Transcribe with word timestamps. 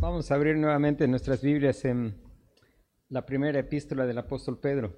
Vamos 0.00 0.30
a 0.30 0.36
abrir 0.36 0.56
nuevamente 0.56 1.08
nuestras 1.08 1.42
Biblias 1.42 1.84
en 1.84 2.22
la 3.08 3.26
primera 3.26 3.58
epístola 3.58 4.06
del 4.06 4.18
apóstol 4.18 4.60
Pedro. 4.60 4.96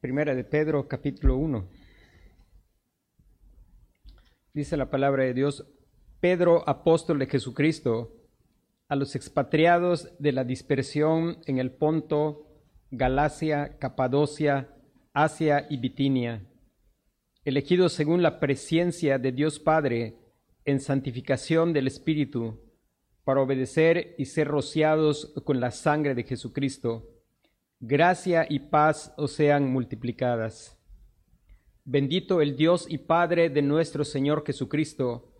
Primera 0.00 0.32
de 0.32 0.44
Pedro, 0.44 0.86
capítulo 0.86 1.38
1. 1.38 1.68
Dice 4.54 4.76
la 4.76 4.88
palabra 4.88 5.24
de 5.24 5.34
Dios, 5.34 5.66
Pedro, 6.20 6.62
apóstol 6.68 7.18
de 7.18 7.26
Jesucristo, 7.26 8.25
a 8.88 8.96
los 8.96 9.16
expatriados 9.16 10.10
de 10.18 10.32
la 10.32 10.44
dispersión 10.44 11.38
en 11.46 11.58
el 11.58 11.72
Ponto, 11.72 12.46
Galacia, 12.90 13.78
Capadocia, 13.78 14.68
Asia 15.12 15.66
y 15.68 15.78
Bitinia, 15.78 16.46
elegidos 17.44 17.92
según 17.92 18.22
la 18.22 18.38
presencia 18.38 19.18
de 19.18 19.32
Dios 19.32 19.58
Padre 19.58 20.16
en 20.64 20.80
santificación 20.80 21.72
del 21.72 21.86
Espíritu, 21.86 22.60
para 23.24 23.40
obedecer 23.40 24.14
y 24.18 24.26
ser 24.26 24.46
rociados 24.46 25.32
con 25.44 25.58
la 25.58 25.72
sangre 25.72 26.14
de 26.14 26.22
Jesucristo. 26.22 27.10
Gracia 27.80 28.46
y 28.48 28.60
paz 28.60 29.12
os 29.16 29.32
sean 29.32 29.68
multiplicadas. 29.68 30.78
Bendito 31.84 32.40
el 32.40 32.56
Dios 32.56 32.86
y 32.88 32.98
Padre 32.98 33.50
de 33.50 33.62
nuestro 33.62 34.04
Señor 34.04 34.44
Jesucristo, 34.46 35.32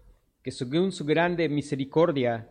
que 0.42 0.50
según 0.50 0.90
su 0.90 1.04
grande 1.04 1.48
misericordia, 1.48 2.50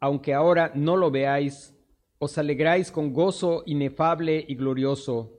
aunque 0.00 0.34
ahora 0.34 0.72
no 0.74 0.96
lo 0.96 1.10
veáis, 1.10 1.74
os 2.18 2.38
alegráis 2.38 2.90
con 2.90 3.12
gozo 3.12 3.62
inefable 3.66 4.44
y 4.46 4.54
glorioso, 4.54 5.32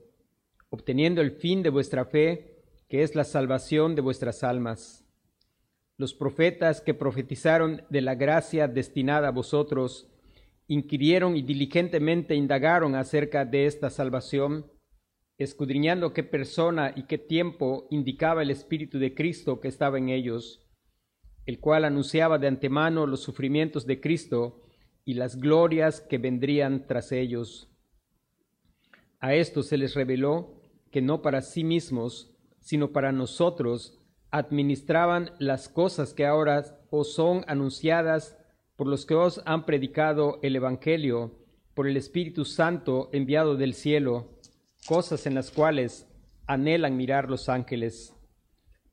obteniendo 0.70 1.20
el 1.20 1.32
fin 1.32 1.62
de 1.62 1.70
vuestra 1.70 2.04
fe, 2.04 2.62
que 2.88 3.02
es 3.02 3.14
la 3.14 3.24
salvación 3.24 3.94
de 3.94 4.02
vuestras 4.02 4.42
almas. 4.44 5.04
Los 5.96 6.14
profetas 6.14 6.80
que 6.80 6.94
profetizaron 6.94 7.82
de 7.90 8.00
la 8.00 8.14
gracia 8.14 8.68
destinada 8.68 9.28
a 9.28 9.32
vosotros, 9.32 10.08
inquirieron 10.68 11.36
y 11.36 11.42
diligentemente 11.42 12.34
indagaron 12.34 12.94
acerca 12.94 13.44
de 13.44 13.66
esta 13.66 13.90
salvación, 13.90 14.70
escudriñando 15.38 16.12
qué 16.12 16.22
persona 16.22 16.92
y 16.94 17.04
qué 17.04 17.18
tiempo 17.18 17.86
indicaba 17.90 18.42
el 18.42 18.50
Espíritu 18.50 18.98
de 18.98 19.14
Cristo 19.14 19.60
que 19.60 19.68
estaba 19.68 19.98
en 19.98 20.10
ellos 20.10 20.67
el 21.48 21.60
cual 21.60 21.86
anunciaba 21.86 22.36
de 22.36 22.46
antemano 22.46 23.06
los 23.06 23.22
sufrimientos 23.22 23.86
de 23.86 24.02
Cristo 24.02 24.60
y 25.06 25.14
las 25.14 25.36
glorias 25.36 26.02
que 26.02 26.18
vendrían 26.18 26.86
tras 26.86 27.10
ellos. 27.10 27.70
A 29.18 29.32
esto 29.32 29.62
se 29.62 29.78
les 29.78 29.94
reveló 29.94 30.60
que 30.90 31.00
no 31.00 31.22
para 31.22 31.40
sí 31.40 31.64
mismos, 31.64 32.36
sino 32.60 32.92
para 32.92 33.12
nosotros, 33.12 33.98
administraban 34.30 35.30
las 35.38 35.70
cosas 35.70 36.12
que 36.12 36.26
ahora 36.26 36.82
os 36.90 37.14
son 37.14 37.46
anunciadas 37.48 38.36
por 38.76 38.86
los 38.86 39.06
que 39.06 39.14
os 39.14 39.40
han 39.46 39.64
predicado 39.64 40.40
el 40.42 40.54
Evangelio, 40.54 41.32
por 41.72 41.88
el 41.88 41.96
Espíritu 41.96 42.44
Santo 42.44 43.08
enviado 43.14 43.56
del 43.56 43.72
cielo, 43.72 44.38
cosas 44.86 45.24
en 45.24 45.34
las 45.34 45.50
cuales 45.50 46.06
anhelan 46.46 46.98
mirar 46.98 47.30
los 47.30 47.48
ángeles. 47.48 48.17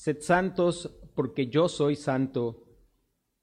Sed 0.00 0.22
santos 0.22 0.90
porque 1.14 1.48
yo 1.48 1.68
soy 1.68 1.94
santo. 1.94 2.64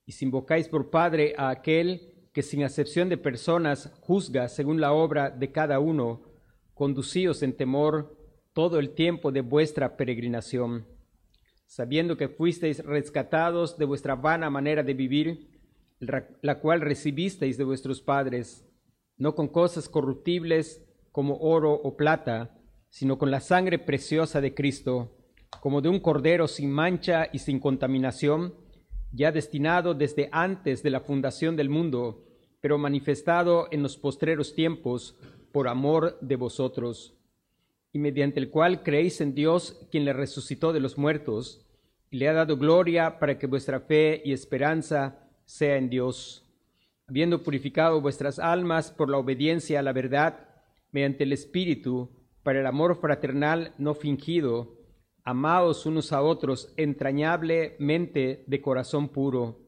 Y 0.07 0.13
si 0.13 0.25
invocáis 0.25 0.68
por 0.68 0.90
Padre 0.90 1.35
a 1.38 1.50
aquel 1.50 2.29
que 2.34 2.41
sin 2.41 2.63
acepción 2.63 3.09
de 3.09 3.18
personas 3.18 3.94
juzga 4.01 4.50
según 4.50 4.81
la 4.81 4.91
obra 4.91 5.29
de 5.29 5.51
cada 5.51 5.79
uno, 5.79 6.23
conducíos 6.73 7.44
en 7.44 7.56
temor 7.56 8.18
todo 8.53 8.79
el 8.79 8.95
tiempo 8.95 9.31
de 9.31 9.41
vuestra 9.41 9.97
peregrinación, 9.97 10.88
sabiendo 11.68 12.18
que 12.18 12.28
fuisteis 12.28 12.84
rescatados 12.84 13.78
de 13.78 13.85
vuestra 13.85 14.16
vana 14.16 14.50
manera 14.50 14.81
de 14.81 14.95
vivir, 14.95 15.62
la 16.00 16.59
cual 16.59 16.81
recibisteis 16.81 17.59
de 17.59 17.66
vuestros 17.66 18.01
padres, 18.01 18.66
no 19.16 19.35
con 19.35 19.47
cosas 19.47 19.89
corruptibles 19.89 20.84
como 21.12 21.38
oro 21.38 21.72
o 21.72 21.95
plata, 21.95 22.57
sino 22.89 23.19
con 23.19 23.29
la 23.29 23.41
sangre 23.41 23.78
preciosa 23.78 24.41
de 24.41 24.56
Cristo 24.56 25.17
como 25.62 25.81
de 25.81 25.90
un 25.90 26.00
cordero 26.00 26.47
sin 26.47 26.72
mancha 26.72 27.30
y 27.31 27.40
sin 27.40 27.59
contaminación, 27.59 28.53
ya 29.12 29.31
destinado 29.31 29.94
desde 29.94 30.30
antes 30.31 30.84
de 30.84 30.90
la 30.90 31.00
fundación 31.00 31.56
del 31.56 31.69
mundo, 31.69 32.25
pero 32.62 32.78
manifestado 32.78 33.68
en 33.72 33.84
los 33.84 33.97
postreros 33.97 34.53
tiempos 34.53 35.18
por 35.52 35.68
amor 35.68 36.18
de 36.22 36.36
vosotros, 36.36 37.16
y 37.94 38.00
mediante 38.00 38.40
el 38.40 38.50
cual 38.50 38.84
creéis 38.84 39.22
en 39.22 39.34
Dios, 39.34 39.88
quien 39.90 40.06
le 40.06 40.13
resucitó 40.13 40.74
de 40.74 40.80
los 40.80 40.97
muertos, 40.97 41.66
y 42.12 42.18
le 42.18 42.28
ha 42.28 42.34
dado 42.34 42.57
gloria 42.57 43.19
para 43.19 43.38
que 43.38 43.47
vuestra 43.47 43.80
fe 43.80 44.22
y 44.24 44.34
esperanza 44.34 45.28
sea 45.46 45.78
en 45.78 45.90
Dios, 45.90 46.46
habiendo 47.07 47.44
purificado 47.44 48.02
vuestras 48.02 48.40
almas 48.40 48.91
por 48.91 49.09
la 49.09 49.18
obediencia 49.18 49.80
a 49.80 49.84
la 49.84 49.94
verdad, 49.94 50.47
mediante 50.91 51.24
el 51.24 51.34
Espíritu, 51.34 52.10
para 52.44 52.60
el 52.60 52.68
amor 52.68 53.00
fraternal 53.00 53.74
no 53.77 53.94
fingido, 53.94 54.76
amados 55.27 55.85
unos 55.85 56.13
a 56.13 56.21
otros 56.21 56.74
entrañablemente 56.77 58.45
de 58.47 58.62
corazón 58.62 59.09
puro, 59.09 59.59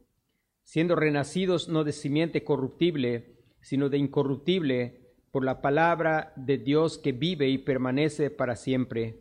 siendo 0.64 0.96
renacidos 0.96 1.68
no 1.68 1.84
de 1.84 1.92
simiente 1.92 2.46
corruptible, 2.46 3.36
sino 3.60 3.90
de 3.90 3.98
incorruptible, 3.98 5.02
por 5.32 5.44
la 5.44 5.62
palabra 5.62 6.32
de 6.38 6.60
Dios 6.60 6.98
que 6.98 7.12
vive 7.12 7.50
y 7.50 7.58
permanece 7.58 8.30
para 8.30 8.56
siempre. 8.56 9.20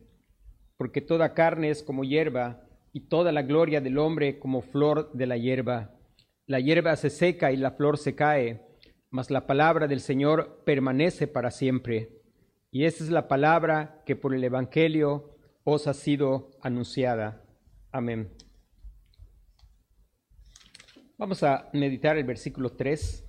Porque 0.76 1.00
toda 1.00 1.35
carne 1.35 1.70
es 1.70 1.82
como 1.82 2.05
hierba, 2.05 2.62
y 2.93 3.08
toda 3.08 3.32
la 3.32 3.43
gloria 3.43 3.81
del 3.81 3.99
hombre 3.99 4.38
como 4.38 4.62
flor 4.62 5.11
de 5.14 5.26
la 5.26 5.37
hierba. 5.37 5.96
La 6.46 6.61
hierba 6.61 6.94
se 6.94 7.11
seca 7.11 7.50
y 7.50 7.56
la 7.56 7.73
flor 7.73 7.99
se 7.99 8.14
cae, 8.14 8.62
mas 9.11 9.32
la 9.32 9.49
palabra 9.49 9.88
del 9.88 9.99
Señor 9.99 10.62
permanece 10.64 11.26
para 11.26 11.50
siempre. 11.50 12.11
Y 12.70 12.85
esa 12.85 13.02
es 13.02 13.11
la 13.11 13.26
palabra 13.26 14.05
que 14.06 14.14
por 14.14 14.37
el 14.37 14.44
Evangelio 14.44 15.35
os 15.70 15.87
ha 15.87 15.94
sido 15.94 16.50
anunciada. 16.62 17.44
Amén. 17.93 18.31
Vamos 21.19 21.43
a 21.43 21.69
meditar 21.73 22.17
el 22.17 22.25
versículo 22.25 22.70
3, 22.70 23.26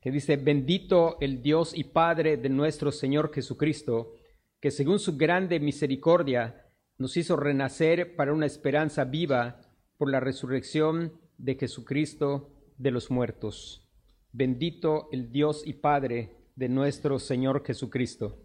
que 0.00 0.10
dice, 0.10 0.36
bendito 0.36 1.18
el 1.20 1.42
Dios 1.42 1.76
y 1.76 1.84
Padre 1.84 2.36
de 2.36 2.48
nuestro 2.48 2.90
Señor 2.92 3.32
Jesucristo, 3.34 4.14
que 4.60 4.70
según 4.70 4.98
su 4.98 5.16
grande 5.16 5.60
misericordia 5.60 6.70
nos 6.96 7.16
hizo 7.16 7.36
renacer 7.36 8.16
para 8.16 8.32
una 8.32 8.46
esperanza 8.46 9.04
viva 9.04 9.60
por 9.98 10.10
la 10.10 10.20
resurrección 10.20 11.20
de 11.38 11.56
Jesucristo 11.56 12.50
de 12.78 12.90
los 12.92 13.10
muertos. 13.10 13.86
Bendito 14.32 15.08
el 15.12 15.30
Dios 15.32 15.62
y 15.66 15.74
Padre 15.74 16.36
de 16.56 16.68
nuestro 16.68 17.18
Señor 17.18 17.64
Jesucristo, 17.64 18.43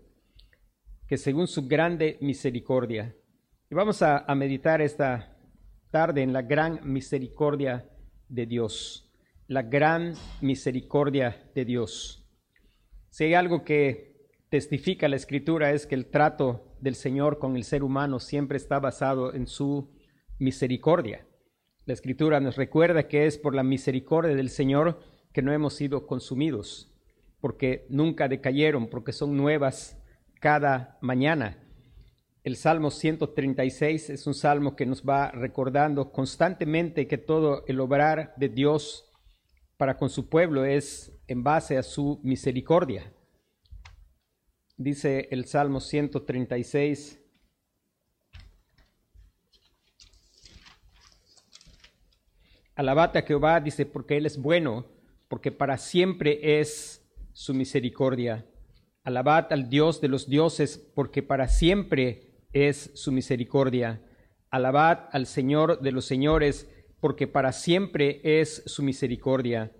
que 1.09 1.17
según 1.17 1.47
su 1.47 1.67
grande 1.67 2.19
misericordia, 2.21 3.15
y 3.67 3.73
vamos 3.73 4.03
a, 4.03 4.19
a 4.19 4.35
meditar 4.35 4.79
esta 4.79 5.35
tarde 5.89 6.21
en 6.21 6.31
la 6.33 6.43
gran 6.43 6.81
misericordia 6.83 7.89
de 8.27 8.45
Dios, 8.45 9.11
la 9.47 9.63
gran 9.63 10.13
misericordia 10.39 11.49
de 11.55 11.65
Dios. 11.65 12.29
Si 13.09 13.23
hay 13.23 13.33
algo 13.33 13.63
que 13.63 14.29
testifica 14.49 15.07
la 15.07 15.15
escritura 15.15 15.71
es 15.71 15.87
que 15.87 15.95
el 15.95 16.11
trato 16.11 16.75
del 16.79 16.93
Señor 16.93 17.39
con 17.39 17.57
el 17.57 17.63
ser 17.63 17.81
humano 17.81 18.19
siempre 18.19 18.57
está 18.57 18.79
basado 18.79 19.33
en 19.33 19.47
su 19.47 19.89
misericordia. 20.37 21.25
La 21.85 21.93
escritura 21.93 22.39
nos 22.39 22.55
recuerda 22.55 23.07
que 23.07 23.25
es 23.25 23.39
por 23.39 23.55
la 23.55 23.63
misericordia 23.63 24.35
del 24.35 24.49
Señor 24.49 24.99
que 25.33 25.41
no 25.41 25.53
hemos 25.53 25.73
sido 25.73 26.05
consumidos, 26.05 26.93
porque 27.41 27.87
nunca 27.89 28.27
decayeron, 28.27 28.91
porque 28.91 29.11
son 29.11 29.35
nuevas 29.35 29.98
cada 30.39 30.97
mañana. 31.01 31.57
El 32.43 32.55
Salmo 32.55 32.89
136 32.89 34.09
es 34.09 34.25
un 34.25 34.33
salmo 34.33 34.75
que 34.75 34.85
nos 34.85 35.03
va 35.03 35.31
recordando 35.31 36.11
constantemente 36.11 37.07
que 37.07 37.17
todo 37.17 37.63
el 37.67 37.79
obrar 37.79 38.33
de 38.37 38.49
Dios 38.49 39.11
para 39.77 39.97
con 39.97 40.09
su 40.09 40.29
pueblo 40.29 40.65
es 40.65 41.11
en 41.27 41.43
base 41.43 41.77
a 41.77 41.83
su 41.83 42.19
misericordia. 42.23 43.13
Dice 44.77 45.27
el 45.31 45.45
Salmo 45.45 45.79
136, 45.79 47.19
Alabate 52.79 53.19
a 53.19 53.23
Jehová, 53.23 53.59
dice, 53.59 53.85
porque 53.85 54.15
Él 54.15 54.25
es 54.25 54.41
bueno, 54.41 54.85
porque 55.27 55.51
para 55.51 55.77
siempre 55.77 56.61
es 56.61 57.05
su 57.33 57.53
misericordia. 57.53 58.45
Alabad 59.03 59.51
al 59.51 59.69
Dios 59.69 60.01
de 60.01 60.07
los 60.07 60.29
dioses, 60.29 60.77
porque 60.95 61.23
para 61.23 61.47
siempre 61.47 62.33
es 62.53 62.91
su 62.95 63.11
misericordia. 63.11 64.01
Alabad 64.49 65.09
al 65.11 65.25
Señor 65.25 65.81
de 65.81 65.91
los 65.91 66.05
señores, 66.05 66.69
porque 66.99 67.27
para 67.27 67.51
siempre 67.51 68.21
es 68.23 68.63
su 68.65 68.83
misericordia. 68.83 69.71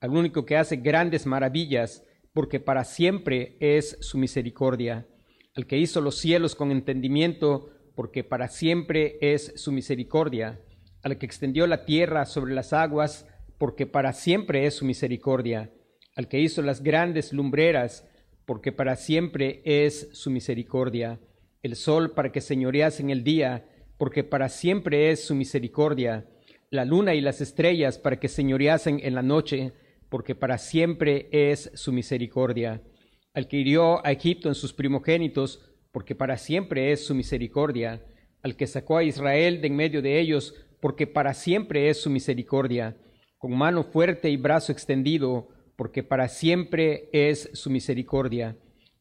Al 0.00 0.10
único 0.10 0.46
que 0.46 0.56
hace 0.56 0.76
grandes 0.76 1.26
maravillas, 1.26 2.04
porque 2.32 2.60
para 2.60 2.84
siempre 2.84 3.56
es 3.60 3.98
su 4.00 4.18
misericordia. 4.18 5.06
Al 5.54 5.66
que 5.66 5.78
hizo 5.78 6.00
los 6.00 6.18
cielos 6.18 6.54
con 6.54 6.70
entendimiento, 6.70 7.70
porque 7.96 8.24
para 8.24 8.48
siempre 8.48 9.18
es 9.20 9.52
su 9.56 9.72
misericordia 9.72 10.60
al 11.02 11.18
que 11.18 11.26
extendió 11.26 11.66
la 11.66 11.84
tierra 11.84 12.26
sobre 12.26 12.54
las 12.54 12.72
aguas, 12.72 13.26
porque 13.58 13.86
para 13.86 14.12
siempre 14.12 14.66
es 14.66 14.74
su 14.74 14.84
misericordia, 14.84 15.70
al 16.16 16.28
que 16.28 16.40
hizo 16.40 16.62
las 16.62 16.82
grandes 16.82 17.32
lumbreras, 17.32 18.06
porque 18.50 18.72
para 18.72 18.96
siempre 18.96 19.62
es 19.64 20.08
su 20.10 20.28
misericordia, 20.28 21.20
el 21.62 21.76
sol 21.76 22.14
para 22.14 22.32
que 22.32 22.40
señorease 22.40 23.00
en 23.00 23.10
el 23.10 23.22
día, 23.22 23.64
porque 23.96 24.24
para 24.24 24.48
siempre 24.48 25.12
es 25.12 25.24
su 25.24 25.36
misericordia, 25.36 26.28
la 26.68 26.84
luna 26.84 27.14
y 27.14 27.20
las 27.20 27.40
estrellas 27.40 27.96
para 27.96 28.18
que 28.18 28.26
señoreasen 28.26 28.98
en 29.04 29.14
la 29.14 29.22
noche, 29.22 29.72
porque 30.08 30.34
para 30.34 30.58
siempre 30.58 31.28
es 31.30 31.70
su 31.74 31.92
misericordia, 31.92 32.82
al 33.34 33.46
que 33.46 33.58
hirió 33.58 34.04
a 34.04 34.10
Egipto 34.10 34.48
en 34.48 34.56
sus 34.56 34.72
primogénitos, 34.72 35.64
porque 35.92 36.16
para 36.16 36.36
siempre 36.36 36.90
es 36.90 37.06
su 37.06 37.14
misericordia, 37.14 38.04
al 38.42 38.56
que 38.56 38.66
sacó 38.66 38.96
a 38.96 39.04
Israel 39.04 39.60
de 39.60 39.68
en 39.68 39.76
medio 39.76 40.02
de 40.02 40.18
ellos, 40.18 40.56
porque 40.80 41.06
para 41.06 41.34
siempre 41.34 41.88
es 41.88 42.02
su 42.02 42.10
misericordia, 42.10 42.96
con 43.38 43.56
mano 43.56 43.84
fuerte 43.84 44.28
y 44.28 44.36
brazo 44.36 44.72
extendido, 44.72 45.50
porque 45.80 46.02
para 46.02 46.28
siempre 46.28 47.08
es 47.10 47.48
su 47.54 47.70
misericordia, 47.70 48.54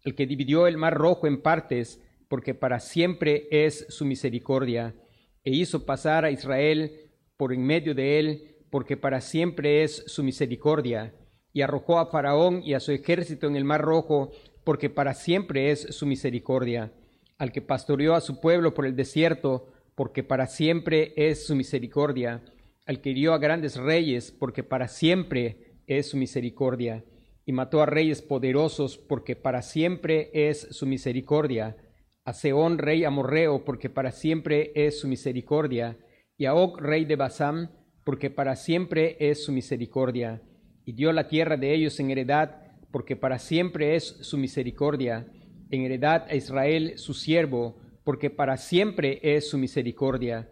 el 0.06 0.16
que 0.16 0.26
dividió 0.26 0.66
el 0.66 0.78
mar 0.78 0.94
rojo 0.94 1.28
en 1.28 1.42
partes, 1.42 2.02
porque 2.30 2.54
para 2.54 2.80
siempre 2.80 3.50
es 3.52 3.86
su 3.90 4.06
misericordia, 4.06 4.96
e 5.44 5.52
hizo 5.52 5.86
pasar 5.86 6.24
a 6.24 6.32
Israel 6.32 7.12
por 7.36 7.52
en 7.52 7.66
medio 7.66 7.94
de 7.94 8.18
él, 8.18 8.56
porque 8.70 8.96
para 8.96 9.20
siempre 9.20 9.84
es 9.84 10.06
su 10.08 10.24
misericordia, 10.24 11.14
y 11.52 11.64
arrojó 11.64 12.00
a 12.00 12.06
Faraón 12.06 12.62
y 12.64 12.76
a 12.76 12.80
su 12.80 12.94
ejército 12.94 13.48
en 13.48 13.58
el 13.58 13.66
mar 13.66 13.82
rojo, 13.82 14.32
porque 14.64 14.90
para 14.90 15.14
siempre 15.16 15.72
es 15.72 15.82
su 15.94 16.06
misericordia, 16.06 16.94
al 17.38 17.52
que 17.52 17.62
pastoreó 17.62 18.16
a 18.16 18.22
su 18.22 18.40
pueblo 18.40 18.74
por 18.74 18.86
el 18.86 18.96
desierto, 18.96 19.68
porque 19.96 20.24
para 20.24 20.48
siempre 20.48 21.12
es 21.18 21.46
su 21.46 21.58
misericordia, 21.58 22.42
al 22.86 23.02
que 23.02 23.10
hirió 23.10 23.34
a 23.34 23.38
grandes 23.38 23.76
reyes, 23.76 24.32
porque 24.32 24.64
para 24.64 24.88
siempre 24.88 25.69
es 25.90 26.12
su 26.12 26.18
misericordia, 26.18 27.04
y 27.46 27.52
mató 27.52 27.82
a 27.82 27.86
reyes 27.86 28.22
poderosos, 28.22 28.98
porque 28.98 29.36
para 29.36 29.62
siempre 29.62 30.30
es 30.34 30.68
su 30.72 30.86
misericordia, 30.86 31.76
a 32.24 32.34
Seón, 32.34 32.78
rey 32.78 33.04
amorreo, 33.04 33.66
porque 33.66 33.90
para 33.90 34.12
siempre 34.12 34.72
es 34.76 35.00
su 35.00 35.08
misericordia, 35.08 35.98
y 36.38 36.46
a 36.46 36.54
Og, 36.54 36.80
rey 36.80 37.06
de 37.06 37.16
Basán, 37.16 37.72
porque 38.06 38.30
para 38.30 38.56
siempre 38.56 39.18
es 39.20 39.44
su 39.44 39.52
misericordia, 39.52 40.42
y 40.86 40.94
dio 40.94 41.12
la 41.12 41.28
tierra 41.28 41.58
de 41.58 41.74
ellos 41.74 42.00
en 42.00 42.12
heredad, 42.12 42.62
porque 42.92 43.16
para 43.16 43.40
siempre 43.40 43.96
es 43.96 44.06
su 44.22 44.38
misericordia, 44.38 45.28
en 45.72 45.82
heredad 45.82 46.26
a 46.30 46.36
Israel 46.36 46.94
su 46.98 47.14
siervo, 47.14 47.78
porque 48.04 48.30
para 48.30 48.58
siempre 48.58 49.20
es 49.22 49.50
su 49.50 49.58
misericordia. 49.58 50.52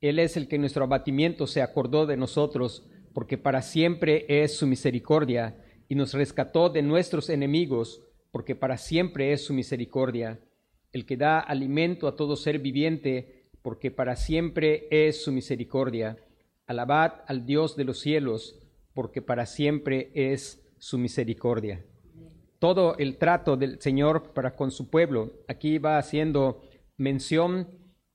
Él 0.00 0.18
es 0.18 0.36
el 0.36 0.48
que 0.48 0.56
en 0.56 0.62
nuestro 0.62 0.84
abatimiento 0.84 1.46
se 1.46 1.62
acordó 1.62 2.06
de 2.06 2.16
nosotros, 2.16 2.88
porque 3.18 3.36
para 3.36 3.62
siempre 3.62 4.26
es 4.28 4.56
su 4.56 4.68
misericordia, 4.68 5.56
y 5.88 5.96
nos 5.96 6.14
rescató 6.14 6.70
de 6.70 6.82
nuestros 6.82 7.30
enemigos, 7.30 8.00
porque 8.30 8.54
para 8.54 8.78
siempre 8.78 9.32
es 9.32 9.44
su 9.44 9.52
misericordia. 9.54 10.38
El 10.92 11.04
que 11.04 11.16
da 11.16 11.40
alimento 11.40 12.06
a 12.06 12.14
todo 12.14 12.36
ser 12.36 12.60
viviente, 12.60 13.48
porque 13.60 13.90
para 13.90 14.14
siempre 14.14 14.86
es 14.92 15.20
su 15.24 15.32
misericordia. 15.32 16.16
Alabad 16.68 17.14
al 17.26 17.44
Dios 17.44 17.74
de 17.74 17.82
los 17.82 17.98
cielos, 17.98 18.60
porque 18.94 19.20
para 19.20 19.46
siempre 19.46 20.12
es 20.14 20.64
su 20.78 20.96
misericordia. 20.96 21.84
Todo 22.60 22.96
el 22.98 23.16
trato 23.16 23.56
del 23.56 23.80
Señor 23.80 24.32
para 24.32 24.54
con 24.54 24.70
su 24.70 24.90
pueblo, 24.90 25.32
aquí 25.48 25.78
va 25.78 25.98
haciendo 25.98 26.62
mención 26.96 27.66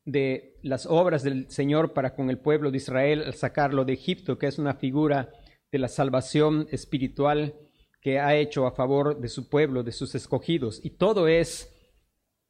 de 0.05 0.59
las 0.61 0.85
obras 0.85 1.23
del 1.23 1.49
Señor 1.49 1.93
para 1.93 2.15
con 2.15 2.29
el 2.29 2.39
pueblo 2.39 2.71
de 2.71 2.77
Israel 2.77 3.23
al 3.25 3.33
sacarlo 3.33 3.85
de 3.85 3.93
Egipto, 3.93 4.37
que 4.37 4.47
es 4.47 4.59
una 4.59 4.75
figura 4.75 5.29
de 5.71 5.79
la 5.79 5.87
salvación 5.87 6.67
espiritual 6.71 7.55
que 8.01 8.19
ha 8.19 8.35
hecho 8.35 8.67
a 8.67 8.71
favor 8.71 9.19
de 9.19 9.29
su 9.29 9.49
pueblo, 9.49 9.83
de 9.83 9.93
sus 9.93 10.13
escogidos. 10.13 10.83
Y 10.83 10.91
todo 10.91 11.27
es 11.27 11.73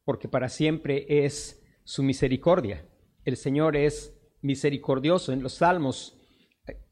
porque 0.04 0.28
para 0.28 0.48
siempre 0.48 1.06
es 1.08 1.62
su 1.84 2.02
misericordia. 2.02 2.86
El 3.24 3.36
Señor 3.36 3.76
es 3.76 4.20
misericordioso. 4.42 5.32
En 5.32 5.42
los 5.42 5.54
Salmos, 5.54 6.18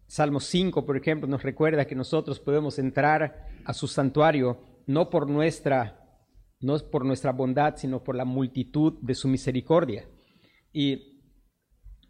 Salmo 0.07 0.41
5, 0.41 0.87
por 0.87 0.97
ejemplo, 0.97 1.29
nos 1.29 1.43
recuerda 1.43 1.87
que 1.87 1.95
nosotros 1.95 2.39
podemos 2.39 2.79
entrar 2.79 3.49
a 3.65 3.75
su 3.75 3.89
santuario 3.89 4.61
no 4.87 5.11
por 5.11 5.29
nuestra 5.29 5.99
no 6.61 6.79
por 6.79 7.05
nuestra 7.05 7.33
bondad, 7.33 7.75
sino 7.77 8.05
por 8.05 8.15
la 8.15 8.25
multitud 8.25 8.95
de 9.03 9.17
su 9.17 9.27
misericordia. 9.27 10.07
Y 10.73 11.21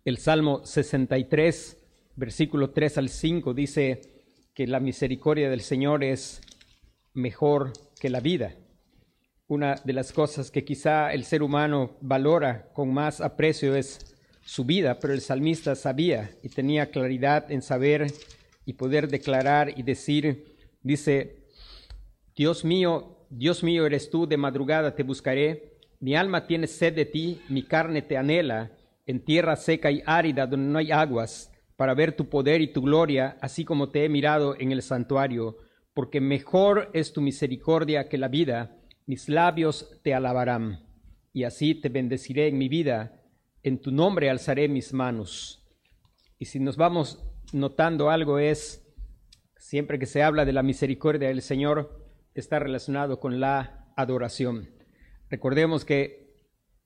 el 0.04 0.18
Salmo 0.18 0.64
63, 0.64 1.76
versículo 2.16 2.70
3 2.70 2.98
al 2.98 3.08
5, 3.08 3.54
dice 3.54 4.00
que 4.54 4.66
la 4.66 4.80
misericordia 4.80 5.50
del 5.50 5.62
Señor 5.62 6.04
es 6.04 6.40
mejor 7.14 7.72
que 7.98 8.10
la 8.10 8.20
vida. 8.20 8.54
Una 9.48 9.74
de 9.84 9.92
las 9.92 10.12
cosas 10.12 10.50
que 10.50 10.64
quizá 10.64 11.12
el 11.12 11.24
ser 11.24 11.42
humano 11.42 11.96
valora 12.00 12.70
con 12.72 12.92
más 12.92 13.20
aprecio 13.20 13.74
es 13.74 14.14
su 14.44 14.64
vida, 14.64 14.98
pero 14.98 15.12
el 15.12 15.20
salmista 15.20 15.74
sabía 15.74 16.30
y 16.42 16.48
tenía 16.48 16.90
claridad 16.90 17.50
en 17.50 17.62
saber 17.62 18.06
y 18.64 18.74
poder 18.74 19.08
declarar 19.08 19.72
y 19.76 19.82
decir, 19.82 20.56
dice, 20.82 21.46
Dios 22.34 22.64
mío, 22.64 23.26
Dios 23.30 23.62
mío 23.62 23.86
eres 23.86 24.10
tú, 24.10 24.26
de 24.26 24.36
madrugada 24.36 24.94
te 24.94 25.02
buscaré. 25.02 25.71
Mi 26.02 26.14
alma 26.14 26.46
tiene 26.46 26.66
sed 26.66 26.94
de 26.94 27.06
ti, 27.06 27.40
mi 27.48 27.62
carne 27.62 28.02
te 28.02 28.18
anhela, 28.18 28.72
en 29.06 29.24
tierra 29.24 29.56
seca 29.56 29.90
y 29.90 30.02
árida 30.04 30.46
donde 30.46 30.70
no 30.70 30.78
hay 30.78 30.92
aguas, 30.92 31.50
para 31.76 31.94
ver 31.94 32.14
tu 32.14 32.28
poder 32.28 32.60
y 32.60 32.74
tu 32.74 32.82
gloria, 32.82 33.38
así 33.40 33.64
como 33.64 33.88
te 33.88 34.04
he 34.04 34.10
mirado 34.10 34.54
en 34.60 34.70
el 34.70 34.82
santuario, 34.82 35.56
porque 35.94 36.20
mejor 36.20 36.90
es 36.92 37.14
tu 37.14 37.22
misericordia 37.22 38.10
que 38.10 38.18
la 38.18 38.28
vida, 38.28 38.76
mis 39.06 39.30
labios 39.30 39.98
te 40.02 40.12
alabarán, 40.12 40.86
y 41.32 41.44
así 41.44 41.74
te 41.74 41.88
bendeciré 41.88 42.48
en 42.48 42.58
mi 42.58 42.68
vida, 42.68 43.22
en 43.62 43.80
tu 43.80 43.90
nombre 43.90 44.28
alzaré 44.28 44.68
mis 44.68 44.92
manos. 44.92 45.64
Y 46.38 46.44
si 46.44 46.60
nos 46.60 46.76
vamos 46.76 47.24
notando 47.54 48.10
algo 48.10 48.38
es, 48.38 48.82
Siempre 49.62 50.00
que 50.00 50.06
se 50.06 50.24
habla 50.24 50.44
de 50.44 50.52
la 50.52 50.64
misericordia 50.64 51.28
del 51.28 51.40
Señor, 51.40 52.04
está 52.34 52.58
relacionado 52.58 53.20
con 53.20 53.38
la 53.38 53.86
adoración. 53.96 54.68
Recordemos 55.32 55.86
que 55.86 56.36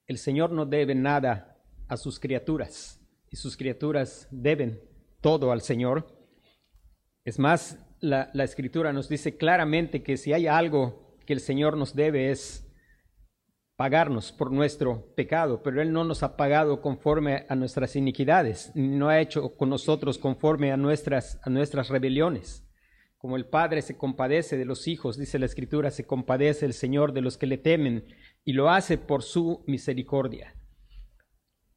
el 0.07 0.19
Señor 0.19 0.53
no 0.53 0.67
debe 0.67 0.95
nada 0.95 1.59
a 1.89 1.97
sus 1.97 2.21
criaturas 2.21 3.05
y 3.29 3.35
sus 3.35 3.57
criaturas 3.57 4.29
deben 4.31 4.81
todo 5.21 5.51
al 5.51 5.63
Señor. 5.63 6.07
Es 7.25 7.41
más, 7.41 7.85
la, 7.99 8.31
escritura 8.45 8.93
nos 8.93 9.09
dice 9.09 9.37
claramente 9.37 10.05
que 10.05 10.17
si 10.17 10.33
hay 10.33 10.47
algo 10.47 11.19
que 11.27 11.33
el 11.33 11.41
Señor 11.41 11.77
nos 11.77 11.97
debe 11.97 12.31
es 12.31 12.73
pagarnos 13.75 14.31
por 14.31 14.53
nuestro 14.53 15.13
pecado, 15.17 15.61
pero 15.65 15.83
Él 15.83 15.93
no 15.93 16.05
nos 16.05 16.23
ha 16.23 16.37
pagado 16.37 16.81
conforme 16.81 17.47
a 17.49 17.57
nuestras 17.57 17.97
iniquidades, 17.97 18.71
no 18.77 19.09
ha 19.09 19.21
hecho 19.21 19.57
con 19.57 19.71
nosotros 19.71 20.19
conforme 20.19 20.71
a 20.71 20.77
nuestras, 20.77 21.41
a 21.43 21.51
nuestras 21.51 21.89
rebeliones. 21.89 22.63
Como 23.19 23.37
el 23.37 23.47
Padre 23.47 23.83
se 23.83 23.97
compadece 23.97 24.57
de 24.57 24.67
los 24.67 24.87
hijos, 24.87 25.19
dice 25.19 25.41
la 25.41 25.47
Escritura, 25.47 25.91
se 25.91 26.07
compadece 26.07 26.65
el 26.65 26.75
Señor 26.75 27.13
de 27.13 27.23
los 27.23 27.37
que 27.37 27.47
le 27.47 27.59
temen 27.59 28.05
y 28.47 28.53
lo 28.53 28.71
hace 28.71 28.97
por 28.97 29.23
su 29.23 29.63
misericordia. 29.67 30.55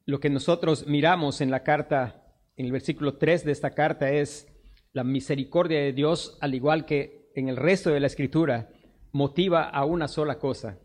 Lo 0.06 0.20
que 0.20 0.30
nosotros 0.30 0.86
miramos 0.86 1.40
en 1.40 1.50
la 1.50 1.64
carta, 1.64 2.24
en 2.56 2.64
el 2.64 2.72
versículo 2.72 3.18
3 3.18 3.44
de 3.44 3.52
esta 3.52 3.72
carta, 3.72 4.10
es 4.10 4.46
la 4.92 5.04
misericordia 5.04 5.80
de 5.80 5.92
Dios, 5.92 6.38
al 6.40 6.54
igual 6.54 6.86
que 6.86 7.30
en 7.34 7.48
el 7.48 7.56
resto 7.56 7.90
de 7.90 7.98
la 7.98 8.06
Escritura, 8.06 8.70
motiva 9.10 9.64
a 9.68 9.84
una 9.84 10.06
sola 10.06 10.38
cosa, 10.38 10.78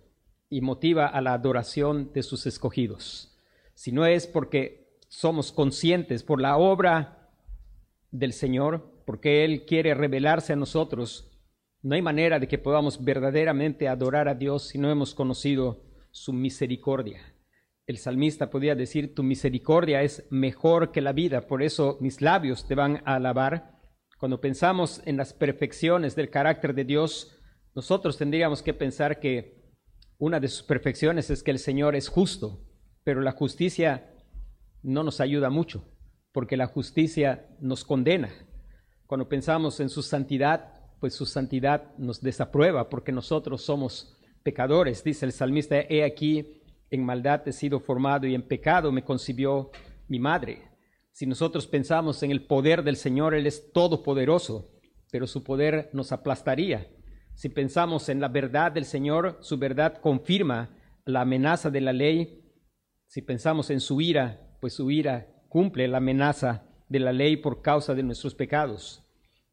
y 0.50 0.62
motiva 0.62 1.06
a 1.06 1.22
la 1.22 1.34
adoración 1.34 2.12
de 2.14 2.24
sus 2.24 2.46
escogidos, 2.46 3.38
si 3.74 3.92
no 3.92 4.06
es 4.06 4.26
porque 4.26 5.00
somos 5.08 5.52
conscientes 5.52 6.24
por 6.24 6.42
la 6.42 6.58
obra 6.58 7.30
del 8.12 8.34
Señor, 8.34 9.04
porque 9.06 9.44
Él 9.44 9.66
quiere 9.66 9.94
revelarse 9.94 10.54
a 10.54 10.56
nosotros, 10.56 11.35
no 11.86 11.94
hay 11.94 12.02
manera 12.02 12.40
de 12.40 12.48
que 12.48 12.58
podamos 12.58 13.04
verdaderamente 13.04 13.88
adorar 13.88 14.28
a 14.28 14.34
Dios 14.34 14.70
si 14.70 14.80
no 14.80 14.90
hemos 14.90 15.14
conocido 15.14 15.84
su 16.10 16.34
misericordia. 16.34 17.22
El 17.86 18.00
salmista 18.00 18.50
podía 18.50 18.74
decir, 18.74 19.14
tu 19.14 19.22
misericordia 19.22 20.02
es 20.02 20.26
mejor 20.32 20.92
que 20.92 21.02
la 21.02 21.14
vida, 21.14 21.42
por 21.42 21.62
eso 21.62 22.00
mis 22.02 22.22
labios 22.22 22.68
te 22.68 22.74
van 22.74 23.04
a 23.06 23.18
alabar. 23.18 23.80
Cuando 24.18 24.42
pensamos 24.42 25.04
en 25.06 25.16
las 25.16 25.34
perfecciones 25.34 26.16
del 26.16 26.32
carácter 26.32 26.74
de 26.74 26.86
Dios, 26.86 27.38
nosotros 27.76 28.18
tendríamos 28.18 28.64
que 28.64 28.74
pensar 28.74 29.20
que 29.20 29.70
una 30.18 30.40
de 30.40 30.48
sus 30.48 30.64
perfecciones 30.64 31.30
es 31.30 31.44
que 31.44 31.52
el 31.52 31.60
Señor 31.60 31.96
es 31.96 32.10
justo, 32.10 32.66
pero 33.04 33.22
la 33.22 33.34
justicia 33.34 34.12
no 34.82 35.04
nos 35.04 35.22
ayuda 35.22 35.52
mucho, 35.52 35.88
porque 36.32 36.58
la 36.58 36.66
justicia 36.66 37.46
nos 37.60 37.86
condena. 37.86 38.34
Cuando 39.06 39.30
pensamos 39.30 39.80
en 39.80 39.90
su 39.90 40.02
santidad, 40.02 40.75
pues 41.06 41.14
su 41.14 41.28
santidad 41.28 41.96
nos 42.00 42.20
desaprueba, 42.20 42.90
porque 42.90 43.12
nosotros 43.12 43.62
somos 43.62 44.18
pecadores. 44.42 45.04
Dice 45.04 45.28
el 45.28 45.34
salmista, 45.34 45.80
he 45.82 46.04
aquí, 46.04 46.64
en 46.90 47.06
maldad 47.06 47.48
he 47.48 47.52
sido 47.52 47.80
formado 47.80 48.26
y 48.26 48.34
en 48.34 48.42
pecado 48.42 48.92
me 48.92 49.04
concibió 49.04 49.70
mi 50.08 50.18
madre. 50.18 50.64
Si 51.12 51.28
nosotros 51.28 51.68
pensamos 51.68 52.24
en 52.24 52.32
el 52.32 52.48
poder 52.48 52.82
del 52.82 52.96
Señor, 52.96 53.36
Él 53.36 53.46
es 53.46 53.72
todopoderoso, 53.72 54.72
pero 55.12 55.28
su 55.28 55.44
poder 55.44 55.92
nos 55.94 56.12
aplastaría. 56.12 56.88
Si 57.36 57.50
pensamos 57.50 58.10
en 58.10 58.20
la 58.20 58.30
verdad 58.30 58.72
del 58.72 58.86
Señor, 58.86 59.38
su 59.42 59.60
verdad 59.60 60.02
confirma 60.02 60.76
la 61.06 61.22
amenaza 61.22 61.70
de 61.70 61.82
la 61.82 61.94
ley. 61.94 62.52
Si 63.06 63.22
pensamos 63.22 63.70
en 63.70 63.80
su 63.80 64.02
ira, 64.02 64.58
pues 64.60 64.74
su 64.74 64.90
ira 64.90 65.28
cumple 65.50 65.88
la 65.88 65.98
amenaza 65.98 66.64
de 66.90 66.98
la 66.98 67.14
ley 67.14 67.38
por 67.38 67.62
causa 67.62 67.94
de 67.94 68.02
nuestros 68.02 68.34
pecados. 68.34 69.04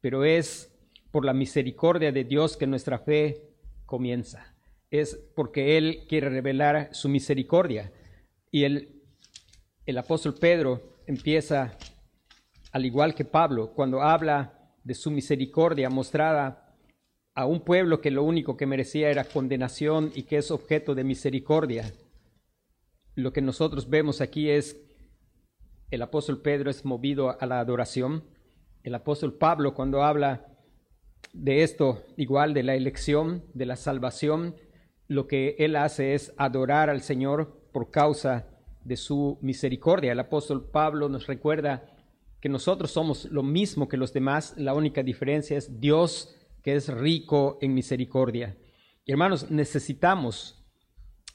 Pero 0.01 0.25
es 0.25 0.72
por 1.13 1.25
la 1.25 1.35
misericordia 1.35 2.11
de 2.11 2.25
Dios 2.25 2.57
que 2.57 2.67
nuestra 2.67 2.99
fe 2.99 3.51
comienza. 3.87 4.57
Es 4.91 5.15
porque 5.37 5.79
Él 5.79 6.07
quiere 6.09 6.31
revelar 6.31 6.89
su 6.93 7.09
misericordia. 7.09 7.93
Y 8.51 8.65
el, 8.65 9.03
el 9.87 9.99
apóstol 9.99 10.35
Pedro 10.35 10.99
empieza, 11.07 11.77
al 12.73 12.85
igual 12.85 13.15
que 13.15 13.25
Pablo, 13.25 13.73
cuando 13.75 14.03
habla 14.03 14.59
de 14.83 14.95
su 14.95 15.11
misericordia 15.11 15.91
mostrada 15.91 16.75
a 17.35 17.47
un 17.47 17.61
pueblo 17.61 18.01
que 18.01 18.11
lo 18.11 18.25
único 18.25 18.57
que 18.57 18.67
merecía 18.67 19.11
era 19.11 19.25
condenación 19.25 20.11
y 20.15 20.25
que 20.25 20.39
es 20.39 20.51
objeto 20.51 20.95
de 20.95 21.05
misericordia. 21.05 21.93
Lo 23.15 23.33
que 23.33 23.43
nosotros 23.43 23.89
vemos 23.89 24.21
aquí 24.21 24.51
es 24.51 24.83
el 25.91 26.01
apóstol 26.01 26.41
Pedro 26.41 26.71
es 26.71 26.87
movido 26.87 27.39
a 27.39 27.45
la 27.45 27.61
adoración. 27.61 28.25
El 28.83 28.95
apóstol 28.95 29.35
Pablo 29.35 29.75
cuando 29.75 30.03
habla 30.03 30.52
de 31.33 31.63
esto, 31.63 32.03
igual 32.17 32.55
de 32.55 32.63
la 32.63 32.75
elección, 32.75 33.45
de 33.55 33.67
la 33.67 33.77
salvación, 33.77 34.57
lo 35.09 35.27
que 35.27 35.57
él 35.59 35.77
hace 35.77 36.15
es 36.15 36.33
adorar 36.37 36.91
al 36.91 37.03
Señor 37.03 37.61
por 37.73 37.91
causa 37.91 38.47
de 38.85 38.97
su 38.97 39.39
misericordia. 39.41 40.13
El 40.13 40.21
apóstol 40.21 40.69
Pablo 40.71 41.09
nos 41.09 41.27
recuerda 41.27 41.85
que 42.41 42.49
nosotros 42.49 42.91
somos 42.91 43.27
lo 43.27 43.43
mismo 43.43 43.89
que 43.89 43.97
los 43.97 44.13
demás, 44.13 44.55
la 44.57 44.75
única 44.75 45.03
diferencia 45.03 45.57
es 45.57 45.81
Dios 45.81 46.37
que 46.63 46.75
es 46.75 46.89
rico 46.89 47.59
en 47.61 47.75
misericordia. 47.75 48.57
hermanos, 49.07 49.51
necesitamos 49.51 50.63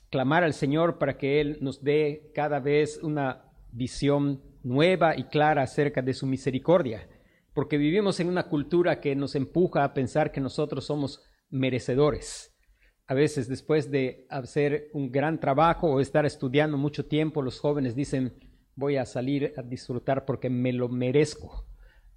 clamar 0.10 0.44
al 0.44 0.54
Señor 0.54 0.98
para 0.98 1.18
que 1.18 1.42
Él 1.42 1.58
nos 1.62 1.84
dé 1.84 2.32
cada 2.34 2.60
vez 2.60 3.00
una 3.04 3.44
visión 3.72 4.42
nueva 4.64 5.18
y 5.18 5.26
clara 5.26 5.64
acerca 5.64 6.02
de 6.02 6.14
su 6.14 6.26
misericordia, 6.26 7.08
porque 7.58 7.80
vivimos 7.80 8.20
en 8.20 8.28
una 8.28 8.50
cultura 8.50 9.02
que 9.02 9.16
nos 9.16 9.34
empuja 9.34 9.84
a 9.84 9.96
pensar 9.96 10.32
que 10.32 10.40
nosotros 10.40 10.86
somos 10.86 11.24
merecedores. 11.50 12.56
A 13.08 13.16
veces 13.16 13.48
después 13.48 13.90
de 13.90 14.28
hacer 14.30 14.92
un 14.94 15.12
gran 15.12 15.40
trabajo 15.40 15.88
o 15.88 16.00
estar 16.00 16.24
estudiando 16.28 16.78
mucho 16.78 17.08
tiempo, 17.08 17.42
los 17.42 17.60
jóvenes 17.60 17.96
dicen, 17.96 18.38
voy 18.76 18.98
a 18.98 19.08
salir 19.08 19.56
a 19.58 19.64
disfrutar 19.64 20.24
porque 20.24 20.52
me 20.52 20.72
lo 20.72 20.88
merezco. 20.88 21.66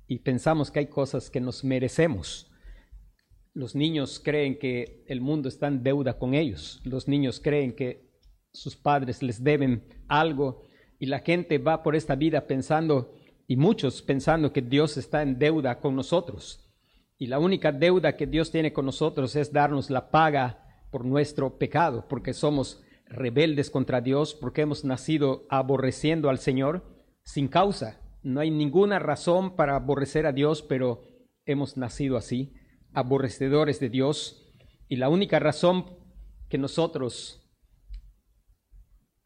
Y 0.06 0.18
pensamos 0.18 0.70
que 0.70 0.80
hay 0.80 0.88
cosas 0.88 1.30
que 1.30 1.40
nos 1.40 1.64
merecemos. 1.64 2.52
Los 3.54 3.74
niños 3.74 4.20
creen 4.22 4.58
que 4.58 5.04
el 5.06 5.22
mundo 5.22 5.48
está 5.48 5.68
en 5.68 5.82
deuda 5.82 6.18
con 6.18 6.34
ellos. 6.34 6.82
Los 6.84 7.08
niños 7.08 7.40
creen 7.40 7.74
que 7.74 8.10
sus 8.52 8.76
padres 8.76 9.22
les 9.22 9.42
deben 9.42 9.88
algo 10.06 10.66
y 10.98 11.06
la 11.06 11.20
gente 11.20 11.56
va 11.56 11.82
por 11.82 11.96
esta 11.96 12.14
vida 12.14 12.46
pensando, 12.46 13.14
y 13.50 13.56
muchos 13.56 14.00
pensando 14.00 14.52
que 14.52 14.62
Dios 14.62 14.96
está 14.96 15.22
en 15.22 15.36
deuda 15.36 15.80
con 15.80 15.96
nosotros. 15.96 16.72
Y 17.18 17.26
la 17.26 17.40
única 17.40 17.72
deuda 17.72 18.16
que 18.16 18.28
Dios 18.28 18.52
tiene 18.52 18.72
con 18.72 18.86
nosotros 18.86 19.34
es 19.34 19.52
darnos 19.52 19.90
la 19.90 20.12
paga 20.12 20.86
por 20.92 21.04
nuestro 21.04 21.58
pecado, 21.58 22.06
porque 22.08 22.32
somos 22.32 22.80
rebeldes 23.06 23.68
contra 23.68 24.00
Dios, 24.00 24.34
porque 24.34 24.60
hemos 24.60 24.84
nacido 24.84 25.46
aborreciendo 25.50 26.30
al 26.30 26.38
Señor 26.38 26.84
sin 27.24 27.48
causa. 27.48 28.00
No 28.22 28.38
hay 28.38 28.52
ninguna 28.52 29.00
razón 29.00 29.56
para 29.56 29.74
aborrecer 29.74 30.26
a 30.26 30.32
Dios, 30.32 30.62
pero 30.62 31.02
hemos 31.44 31.76
nacido 31.76 32.16
así 32.16 32.54
aborrecedores 32.92 33.80
de 33.80 33.88
Dios 33.88 34.48
y 34.86 34.94
la 34.94 35.08
única 35.08 35.40
razón 35.40 35.86
que 36.48 36.56
nosotros 36.56 37.50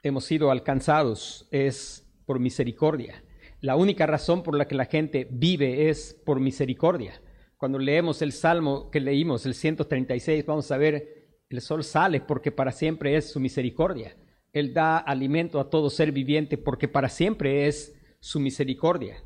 hemos 0.03 0.25
sido 0.25 0.51
alcanzados 0.51 1.47
es 1.51 2.11
por 2.25 2.41
misericordia. 2.41 3.23
La 3.65 3.77
única 3.77 4.05
razón 4.05 4.43
por 4.43 4.59
la 4.59 4.69
que 4.69 4.75
la 4.75 4.85
gente 4.85 5.27
vive 5.31 5.89
es 5.89 6.13
por 6.27 6.39
misericordia. 6.39 7.23
Cuando 7.57 7.79
leemos 7.79 8.21
el 8.21 8.33
salmo 8.33 8.91
que 8.91 9.01
leímos, 9.01 9.47
el 9.47 9.55
136, 9.55 10.45
vamos 10.45 10.71
a 10.71 10.77
ver, 10.77 11.39
el 11.49 11.63
sol 11.63 11.83
sale 11.83 12.21
porque 12.21 12.53
para 12.53 12.73
siempre 12.73 13.17
es 13.17 13.33
su 13.33 13.41
misericordia. 13.41 14.19
Él 14.53 14.75
da 14.75 14.99
alimento 14.99 15.59
a 15.61 15.71
todo 15.71 15.89
ser 15.89 16.13
viviente 16.13 16.59
porque 16.59 16.89
para 16.89 17.09
siempre 17.09 17.67
es 17.67 17.99
su 18.21 18.39
misericordia. 18.39 19.25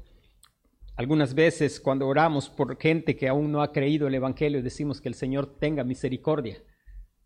Algunas 0.94 1.34
veces 1.34 1.80
cuando 1.80 2.06
oramos 2.06 2.48
por 2.48 2.78
gente 2.78 3.16
que 3.16 3.26
aún 3.26 3.50
no 3.50 3.60
ha 3.60 3.72
creído 3.72 4.06
el 4.06 4.14
Evangelio, 4.14 4.62
decimos 4.62 5.00
que 5.00 5.08
el 5.08 5.14
Señor 5.16 5.58
tenga 5.58 5.82
misericordia. 5.82 6.62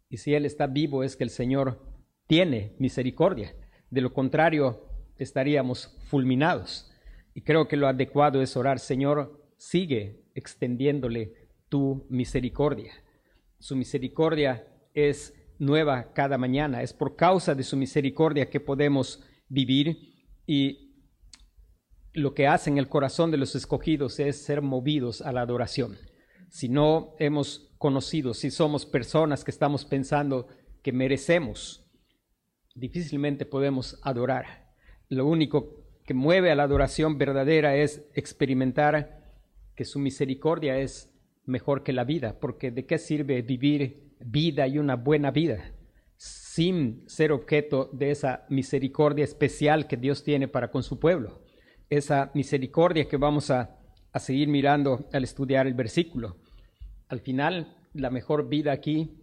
Y 0.08 0.16
si 0.16 0.32
Él 0.32 0.46
está 0.46 0.66
vivo 0.66 1.04
es 1.04 1.14
que 1.16 1.24
el 1.24 1.30
Señor 1.30 1.78
tiene 2.26 2.74
misericordia. 2.78 3.54
De 3.90 4.00
lo 4.00 4.14
contrario, 4.14 4.86
estaríamos 5.18 5.94
fulminados. 6.06 6.88
Y 7.34 7.42
creo 7.42 7.68
que 7.68 7.76
lo 7.76 7.88
adecuado 7.88 8.42
es 8.42 8.56
orar, 8.56 8.78
Señor, 8.78 9.40
sigue 9.56 10.24
extendiéndole 10.34 11.34
tu 11.68 12.06
misericordia. 12.10 12.92
Su 13.58 13.76
misericordia 13.76 14.66
es 14.94 15.34
nueva 15.58 16.12
cada 16.12 16.36
mañana. 16.36 16.82
Es 16.82 16.92
por 16.92 17.16
causa 17.16 17.54
de 17.54 17.62
su 17.62 17.76
misericordia 17.76 18.50
que 18.50 18.60
podemos 18.60 19.22
vivir 19.48 20.12
y 20.46 20.92
lo 22.12 22.34
que 22.34 22.46
hace 22.46 22.68
en 22.68 22.78
el 22.78 22.88
corazón 22.88 23.30
de 23.30 23.38
los 23.38 23.54
escogidos 23.54 24.18
es 24.20 24.44
ser 24.44 24.60
movidos 24.60 25.22
a 25.22 25.32
la 25.32 25.42
adoración. 25.42 25.96
Si 26.50 26.68
no 26.68 27.14
hemos 27.18 27.72
conocido, 27.78 28.34
si 28.34 28.50
somos 28.50 28.84
personas 28.84 29.44
que 29.44 29.50
estamos 29.50 29.84
pensando 29.86 30.48
que 30.82 30.92
merecemos, 30.92 31.86
difícilmente 32.74 33.46
podemos 33.46 33.98
adorar. 34.02 34.74
Lo 35.08 35.26
único 35.26 35.81
que 36.04 36.14
mueve 36.14 36.50
a 36.50 36.54
la 36.54 36.64
adoración 36.64 37.18
verdadera 37.18 37.76
es 37.76 38.04
experimentar 38.14 39.22
que 39.74 39.84
su 39.84 39.98
misericordia 39.98 40.78
es 40.78 41.12
mejor 41.44 41.82
que 41.82 41.92
la 41.92 42.04
vida, 42.04 42.38
porque 42.40 42.70
¿de 42.70 42.86
qué 42.86 42.98
sirve 42.98 43.42
vivir 43.42 44.14
vida 44.20 44.66
y 44.66 44.78
una 44.78 44.96
buena 44.96 45.30
vida 45.30 45.72
sin 46.16 47.02
ser 47.08 47.32
objeto 47.32 47.90
de 47.92 48.10
esa 48.10 48.44
misericordia 48.48 49.24
especial 49.24 49.86
que 49.86 49.96
Dios 49.96 50.22
tiene 50.22 50.48
para 50.48 50.70
con 50.70 50.82
su 50.82 50.98
pueblo? 50.98 51.42
Esa 51.88 52.30
misericordia 52.34 53.08
que 53.08 53.16
vamos 53.16 53.50
a, 53.50 53.76
a 54.12 54.18
seguir 54.18 54.48
mirando 54.48 55.08
al 55.12 55.24
estudiar 55.24 55.66
el 55.66 55.74
versículo. 55.74 56.36
Al 57.08 57.20
final, 57.20 57.76
la 57.92 58.10
mejor 58.10 58.48
vida 58.48 58.72
aquí 58.72 59.18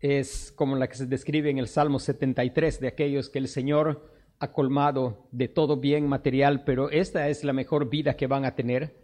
es 0.00 0.52
como 0.52 0.76
la 0.76 0.88
que 0.88 0.96
se 0.96 1.06
describe 1.06 1.50
en 1.50 1.58
el 1.58 1.68
Salmo 1.68 1.98
73, 1.98 2.80
de 2.80 2.88
aquellos 2.88 3.30
que 3.30 3.38
el 3.38 3.48
Señor 3.48 4.11
colmado 4.50 5.28
de 5.30 5.46
todo 5.46 5.76
bien 5.76 6.08
material, 6.08 6.64
pero 6.64 6.90
esta 6.90 7.28
es 7.28 7.44
la 7.44 7.52
mejor 7.52 7.88
vida 7.88 8.16
que 8.16 8.26
van 8.26 8.44
a 8.44 8.56
tener 8.56 9.02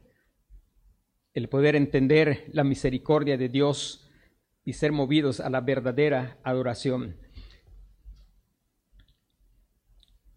el 1.35 1.49
poder 1.49 1.76
entender 1.76 2.47
la 2.52 2.64
misericordia 2.64 3.37
de 3.37 3.49
Dios 3.49 4.11
y 4.64 4.73
ser 4.73 4.90
movidos 4.90 5.38
a 5.38 5.49
la 5.49 5.61
verdadera 5.61 6.38
adoración. 6.42 7.16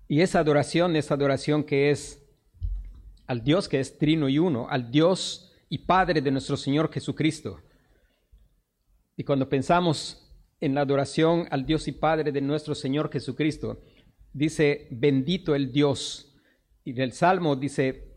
Y 0.07 0.21
esa 0.21 0.39
adoración 0.39 0.95
es 0.95 1.09
adoración 1.09 1.63
que 1.63 1.89
es 1.89 2.21
al 3.25 3.43
Dios 3.43 3.67
que 3.69 3.79
es 3.79 3.97
trino 3.97 4.27
y 4.27 4.37
uno, 4.37 4.67
al 4.69 4.91
Dios 4.91 5.53
y 5.69 5.79
Padre 5.79 6.21
de 6.21 6.31
nuestro 6.31 6.57
Señor 6.57 6.91
Jesucristo. 6.91 7.61
Y 9.15 9.23
cuando 9.23 9.47
pensamos 9.47 10.29
en 10.59 10.75
la 10.75 10.81
adoración 10.81 11.47
al 11.49 11.65
Dios 11.65 11.87
y 11.87 11.93
Padre 11.93 12.31
de 12.31 12.41
nuestro 12.41 12.75
Señor 12.75 13.09
Jesucristo, 13.11 13.79
dice, 14.33 14.87
bendito 14.91 15.55
el 15.55 15.71
Dios. 15.71 16.35
Y 16.83 16.93
del 16.93 17.11
Salmo 17.11 17.55
dice, 17.55 18.11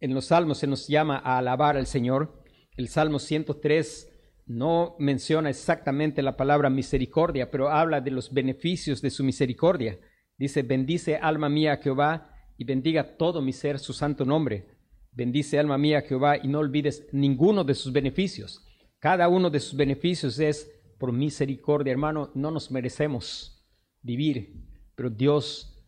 en 0.00 0.14
los 0.14 0.26
salmos 0.26 0.58
se 0.58 0.66
nos 0.66 0.88
llama 0.88 1.20
a 1.22 1.38
alabar 1.38 1.76
al 1.76 1.86
Señor. 1.86 2.42
El 2.76 2.88
Salmo 2.88 3.18
103 3.18 4.08
no 4.46 4.96
menciona 4.98 5.50
exactamente 5.50 6.22
la 6.22 6.36
palabra 6.36 6.70
misericordia, 6.70 7.50
pero 7.50 7.70
habla 7.70 8.00
de 8.00 8.10
los 8.10 8.32
beneficios 8.32 9.00
de 9.00 9.10
su 9.10 9.22
misericordia. 9.22 9.98
Dice, 10.36 10.62
bendice 10.62 11.16
alma 11.16 11.48
mía 11.48 11.76
Jehová 11.76 12.34
y 12.58 12.64
bendiga 12.64 13.16
todo 13.16 13.40
mi 13.40 13.52
ser 13.52 13.78
su 13.78 13.92
santo 13.92 14.24
nombre. 14.24 14.66
Bendice 15.12 15.58
alma 15.58 15.78
mía 15.78 16.02
Jehová 16.02 16.36
y 16.42 16.48
no 16.48 16.58
olvides 16.58 17.06
ninguno 17.12 17.64
de 17.64 17.74
sus 17.74 17.92
beneficios. 17.92 18.66
Cada 18.98 19.28
uno 19.28 19.50
de 19.50 19.60
sus 19.60 19.76
beneficios 19.76 20.38
es 20.38 20.70
por 20.98 21.12
misericordia, 21.12 21.90
hermano, 21.90 22.30
no 22.34 22.50
nos 22.50 22.70
merecemos 22.70 23.64
vivir, 24.02 24.71
pero 24.94 25.10
Dios, 25.10 25.82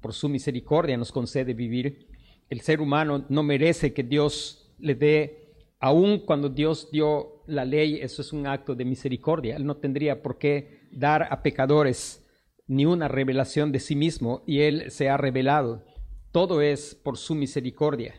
por 0.00 0.12
su 0.12 0.28
misericordia, 0.28 0.96
nos 0.96 1.12
concede 1.12 1.54
vivir 1.54 2.08
el 2.50 2.60
ser 2.60 2.80
humano 2.80 3.24
no 3.28 3.42
merece 3.42 3.92
que 3.92 4.02
Dios 4.02 4.72
le 4.78 4.94
dé, 4.94 5.54
aun 5.80 6.20
cuando 6.20 6.48
Dios 6.48 6.90
dio 6.90 7.42
la 7.46 7.64
ley, 7.64 7.98
eso 8.00 8.22
es 8.22 8.32
un 8.32 8.46
acto 8.46 8.74
de 8.74 8.84
misericordia. 8.84 9.56
Él 9.56 9.66
no 9.66 9.76
tendría 9.76 10.22
por 10.22 10.38
qué 10.38 10.88
dar 10.92 11.28
a 11.30 11.42
pecadores 11.42 12.24
ni 12.66 12.86
una 12.86 13.08
revelación 13.08 13.72
de 13.72 13.80
sí 13.80 13.94
mismo 13.94 14.42
y 14.46 14.60
Él 14.60 14.90
se 14.90 15.08
ha 15.08 15.16
revelado. 15.16 15.84
Todo 16.32 16.62
es 16.62 16.94
por 16.94 17.18
su 17.18 17.34
misericordia. 17.34 18.14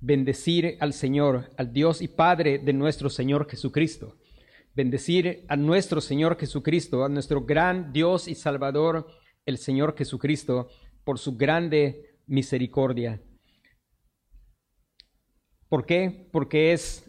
Bendecir 0.00 0.76
al 0.80 0.92
Señor, 0.92 1.50
al 1.56 1.72
Dios 1.72 2.02
y 2.02 2.08
Padre 2.08 2.58
de 2.58 2.72
nuestro 2.72 3.08
Señor 3.08 3.48
Jesucristo. 3.48 4.16
Bendecir 4.74 5.44
a 5.48 5.56
nuestro 5.56 6.00
Señor 6.00 6.38
Jesucristo, 6.38 7.04
a 7.04 7.08
nuestro 7.08 7.42
gran 7.42 7.92
Dios 7.92 8.28
y 8.28 8.34
Salvador, 8.34 9.06
el 9.46 9.58
Señor 9.58 9.96
Jesucristo, 9.96 10.68
por 11.04 11.18
su 11.18 11.36
grande 11.36 12.18
misericordia. 12.26 13.22
¿Por 15.68 15.86
qué? 15.86 16.28
Porque 16.32 16.72
es 16.72 17.08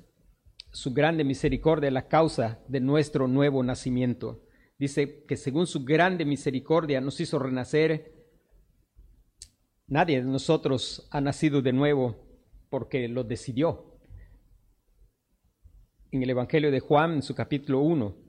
su 0.71 0.93
grande 0.93 1.23
misericordia 1.23 1.89
la 1.89 2.07
causa 2.07 2.63
de 2.67 2.79
nuestro 2.79 3.27
nuevo 3.27 3.63
nacimiento. 3.63 4.43
Dice 4.77 5.25
que 5.25 5.35
según 5.35 5.65
su 5.65 5.83
grande 5.83 6.25
misericordia 6.25 7.01
nos 7.01 7.19
hizo 7.19 7.39
renacer. 7.39 8.13
Nadie 9.87 10.21
de 10.21 10.27
nosotros 10.27 11.07
ha 11.11 11.21
nacido 11.21 11.61
de 11.61 11.73
nuevo 11.73 12.27
porque 12.69 13.07
lo 13.07 13.23
decidió. 13.23 13.99
En 16.11 16.21
el 16.21 16.29
Evangelio 16.29 16.69
de 16.69 16.79
Juan, 16.79 17.13
en 17.13 17.21
su 17.21 17.33
capítulo 17.33 17.79
1, 17.79 18.26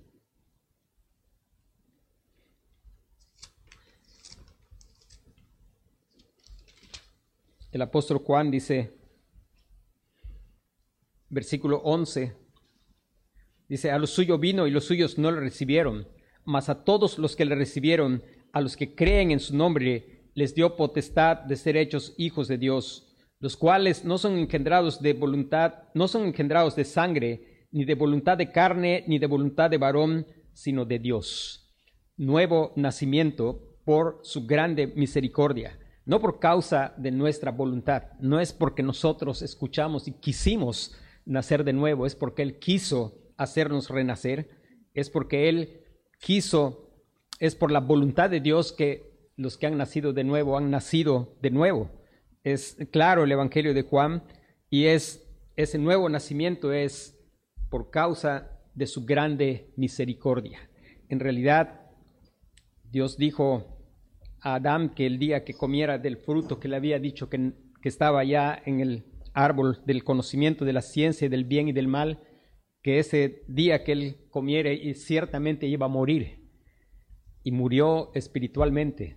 el 7.70 7.82
apóstol 7.82 8.18
Juan 8.18 8.50
dice, 8.50 8.98
versículo 11.28 11.78
11. 11.78 12.34
Dice, 13.68 13.90
a 13.90 13.98
los 13.98 14.10
suyos 14.10 14.40
vino 14.40 14.66
y 14.66 14.70
los 14.70 14.84
suyos 14.84 15.18
no 15.18 15.30
le 15.30 15.40
recibieron, 15.40 16.08
mas 16.44 16.68
a 16.68 16.84
todos 16.84 17.18
los 17.18 17.36
que 17.36 17.44
le 17.44 17.54
recibieron, 17.54 18.22
a 18.52 18.60
los 18.60 18.76
que 18.76 18.94
creen 18.94 19.30
en 19.30 19.40
su 19.40 19.54
nombre, 19.54 20.30
les 20.34 20.54
dio 20.54 20.76
potestad 20.76 21.38
de 21.38 21.56
ser 21.56 21.76
hechos 21.76 22.14
hijos 22.16 22.48
de 22.48 22.56
Dios, 22.56 23.14
los 23.40 23.56
cuales 23.56 24.04
no 24.04 24.16
son 24.16 24.38
engendrados 24.38 25.02
de 25.02 25.12
voluntad, 25.12 25.74
no 25.94 26.08
son 26.08 26.26
engendrados 26.26 26.74
de 26.76 26.84
sangre, 26.84 27.66
ni 27.70 27.84
de 27.84 27.94
voluntad 27.94 28.38
de 28.38 28.50
carne, 28.50 29.04
ni 29.06 29.18
de 29.18 29.26
voluntad 29.26 29.68
de 29.68 29.76
varón, 29.76 30.26
sino 30.54 30.86
de 30.86 30.98
Dios. 30.98 31.70
Nuevo 32.16 32.72
nacimiento 32.76 33.76
por 33.84 34.20
su 34.22 34.46
grande 34.46 34.86
misericordia, 34.86 35.78
no 36.08 36.20
por 36.20 36.38
causa 36.38 36.94
de 36.96 37.10
nuestra 37.10 37.50
voluntad, 37.50 38.04
no 38.18 38.40
es 38.40 38.54
porque 38.54 38.82
nosotros 38.82 39.42
escuchamos 39.42 40.08
y 40.08 40.12
quisimos 40.12 40.96
nacer 41.26 41.64
de 41.64 41.74
nuevo, 41.74 42.06
es 42.06 42.14
porque 42.14 42.40
Él 42.40 42.58
quiso 42.58 43.30
hacernos 43.36 43.90
renacer, 43.90 44.48
es 44.94 45.10
porque 45.10 45.50
Él 45.50 45.82
quiso, 46.18 46.94
es 47.40 47.54
por 47.54 47.70
la 47.70 47.80
voluntad 47.80 48.30
de 48.30 48.40
Dios 48.40 48.72
que 48.72 49.28
los 49.36 49.58
que 49.58 49.66
han 49.66 49.76
nacido 49.76 50.14
de 50.14 50.24
nuevo 50.24 50.56
han 50.56 50.70
nacido 50.70 51.36
de 51.42 51.50
nuevo. 51.50 51.90
Es 52.42 52.78
claro 52.90 53.24
el 53.24 53.32
Evangelio 53.32 53.74
de 53.74 53.82
Juan 53.82 54.24
y 54.70 54.86
es 54.86 55.28
ese 55.56 55.76
nuevo 55.76 56.08
nacimiento 56.08 56.72
es 56.72 57.20
por 57.68 57.90
causa 57.90 58.58
de 58.74 58.86
su 58.86 59.04
grande 59.04 59.74
misericordia. 59.76 60.70
En 61.10 61.20
realidad, 61.20 61.82
Dios 62.84 63.18
dijo 63.18 63.77
Adán 64.40 64.90
que 64.90 65.06
el 65.06 65.18
día 65.18 65.44
que 65.44 65.54
comiera 65.54 65.98
del 65.98 66.16
fruto 66.16 66.60
que 66.60 66.68
le 66.68 66.76
había 66.76 66.98
dicho 66.98 67.28
que, 67.28 67.52
que 67.82 67.88
estaba 67.88 68.24
ya 68.24 68.60
en 68.64 68.80
el 68.80 69.04
árbol 69.32 69.78
del 69.86 70.04
conocimiento 70.04 70.64
de 70.64 70.72
la 70.72 70.82
ciencia 70.82 71.28
del 71.28 71.44
bien 71.44 71.68
y 71.68 71.72
del 71.72 71.88
mal, 71.88 72.22
que 72.82 72.98
ese 72.98 73.44
día 73.48 73.84
que 73.84 73.92
él 73.92 74.16
comiere 74.30 74.74
y 74.74 74.94
ciertamente 74.94 75.66
iba 75.66 75.86
a 75.86 75.90
morir. 75.90 76.38
Y 77.42 77.52
murió 77.52 78.10
espiritualmente. 78.14 79.16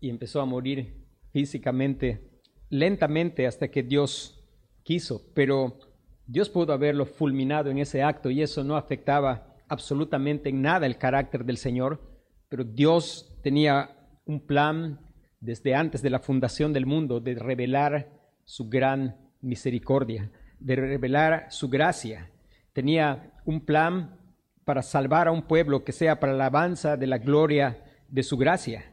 Y 0.00 0.10
empezó 0.10 0.40
a 0.40 0.46
morir 0.46 1.06
físicamente, 1.32 2.30
lentamente 2.68 3.46
hasta 3.46 3.68
que 3.68 3.82
Dios 3.82 4.44
quiso. 4.82 5.22
Pero 5.34 5.78
Dios 6.26 6.50
pudo 6.50 6.72
haberlo 6.72 7.06
fulminado 7.06 7.70
en 7.70 7.78
ese 7.78 8.02
acto 8.02 8.30
y 8.30 8.42
eso 8.42 8.62
no 8.64 8.76
afectaba 8.76 9.56
absolutamente 9.68 10.50
en 10.50 10.62
nada 10.62 10.86
el 10.86 10.98
carácter 10.98 11.44
del 11.44 11.56
Señor. 11.56 12.00
Pero 12.48 12.64
Dios 12.64 13.38
tenía 13.42 13.90
un 14.24 14.40
plan 14.40 15.00
desde 15.40 15.74
antes 15.74 16.02
de 16.02 16.10
la 16.10 16.18
fundación 16.18 16.72
del 16.72 16.86
mundo, 16.86 17.20
de 17.20 17.34
revelar 17.34 18.10
su 18.44 18.68
gran 18.68 19.16
misericordia, 19.40 20.30
de 20.58 20.76
revelar 20.76 21.46
su 21.50 21.68
gracia. 21.68 22.30
Tenía 22.72 23.32
un 23.44 23.64
plan 23.64 24.16
para 24.64 24.82
salvar 24.82 25.28
a 25.28 25.32
un 25.32 25.42
pueblo 25.42 25.84
que 25.84 25.92
sea 25.92 26.20
para 26.20 26.32
la 26.32 26.44
alabanza 26.44 26.96
de 26.96 27.06
la 27.06 27.18
gloria 27.18 27.84
de 28.08 28.22
su 28.22 28.36
gracia. 28.36 28.92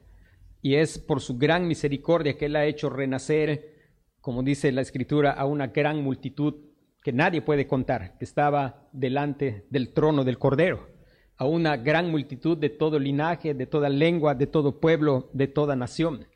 Y 0.61 0.75
es 0.75 0.97
por 0.97 1.21
su 1.21 1.37
gran 1.37 1.67
misericordia 1.67 2.37
que 2.37 2.45
Él 2.45 2.55
ha 2.55 2.65
hecho 2.65 2.89
renacer, 2.89 3.73
como 4.21 4.41
dice 4.41 4.71
la 4.71 4.81
Escritura, 4.81 5.31
a 5.31 5.45
una 5.45 5.67
gran 5.67 6.01
multitud 6.01 6.55
que 7.03 7.13
nadie 7.13 7.41
puede 7.41 7.67
contar, 7.67 8.17
que 8.17 8.25
estaba 8.25 8.87
delante 8.91 9.65
del 9.69 9.93
trono 9.93 10.23
del 10.23 10.39
Cordero, 10.39 10.87
a 11.37 11.45
una 11.45 11.77
gran 11.77 12.11
multitud 12.11 12.57
de 12.57 12.69
todo 12.69 12.99
linaje, 12.99 13.53
de 13.53 13.65
toda 13.65 13.89
lengua, 13.89 14.35
de 14.35 14.47
todo 14.47 14.79
pueblo, 14.79 15.29
de 15.33 15.47
toda 15.47 15.75
nación 15.75 16.27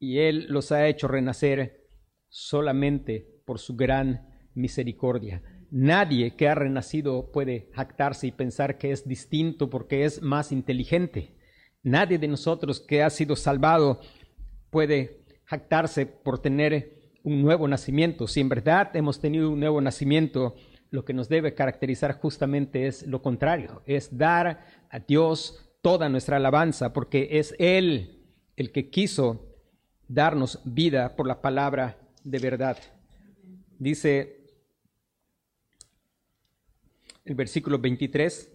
y 0.00 0.18
Él 0.20 0.46
los 0.48 0.72
ha 0.72 0.88
hecho 0.88 1.06
renacer 1.06 1.86
solamente 2.30 3.42
por 3.44 3.58
su 3.58 3.76
gran 3.76 4.26
misericordia. 4.54 5.42
Nadie 5.70 6.34
que 6.34 6.48
ha 6.48 6.54
renacido 6.54 7.30
puede 7.30 7.68
jactarse 7.74 8.26
y 8.26 8.32
pensar 8.32 8.78
que 8.78 8.90
es 8.90 9.06
distinto 9.06 9.70
porque 9.70 10.04
es 10.04 10.22
más 10.22 10.50
inteligente. 10.50 11.36
Nadie 11.82 12.18
de 12.18 12.26
nosotros 12.26 12.80
que 12.80 13.02
ha 13.02 13.10
sido 13.10 13.36
salvado 13.36 14.00
puede 14.70 15.20
jactarse 15.44 16.06
por 16.06 16.40
tener 16.40 17.12
un 17.22 17.42
nuevo 17.42 17.68
nacimiento. 17.68 18.26
Si 18.26 18.40
en 18.40 18.48
verdad 18.48 18.96
hemos 18.96 19.20
tenido 19.20 19.50
un 19.50 19.60
nuevo 19.60 19.80
nacimiento, 19.80 20.56
lo 20.90 21.04
que 21.04 21.12
nos 21.12 21.28
debe 21.28 21.54
caracterizar 21.54 22.18
justamente 22.18 22.86
es 22.86 23.06
lo 23.06 23.22
contrario, 23.22 23.82
es 23.86 24.16
dar 24.16 24.66
a 24.90 24.98
Dios 24.98 25.70
toda 25.82 26.08
nuestra 26.08 26.36
alabanza, 26.36 26.92
porque 26.92 27.28
es 27.32 27.54
Él 27.58 28.24
el 28.56 28.72
que 28.72 28.90
quiso 28.90 29.46
darnos 30.08 30.60
vida 30.64 31.16
por 31.16 31.26
la 31.26 31.40
palabra 31.40 31.98
de 32.24 32.38
verdad. 32.38 32.76
Dice 33.78 34.40
el 37.24 37.34
versículo 37.34 37.78
23. 37.78 38.50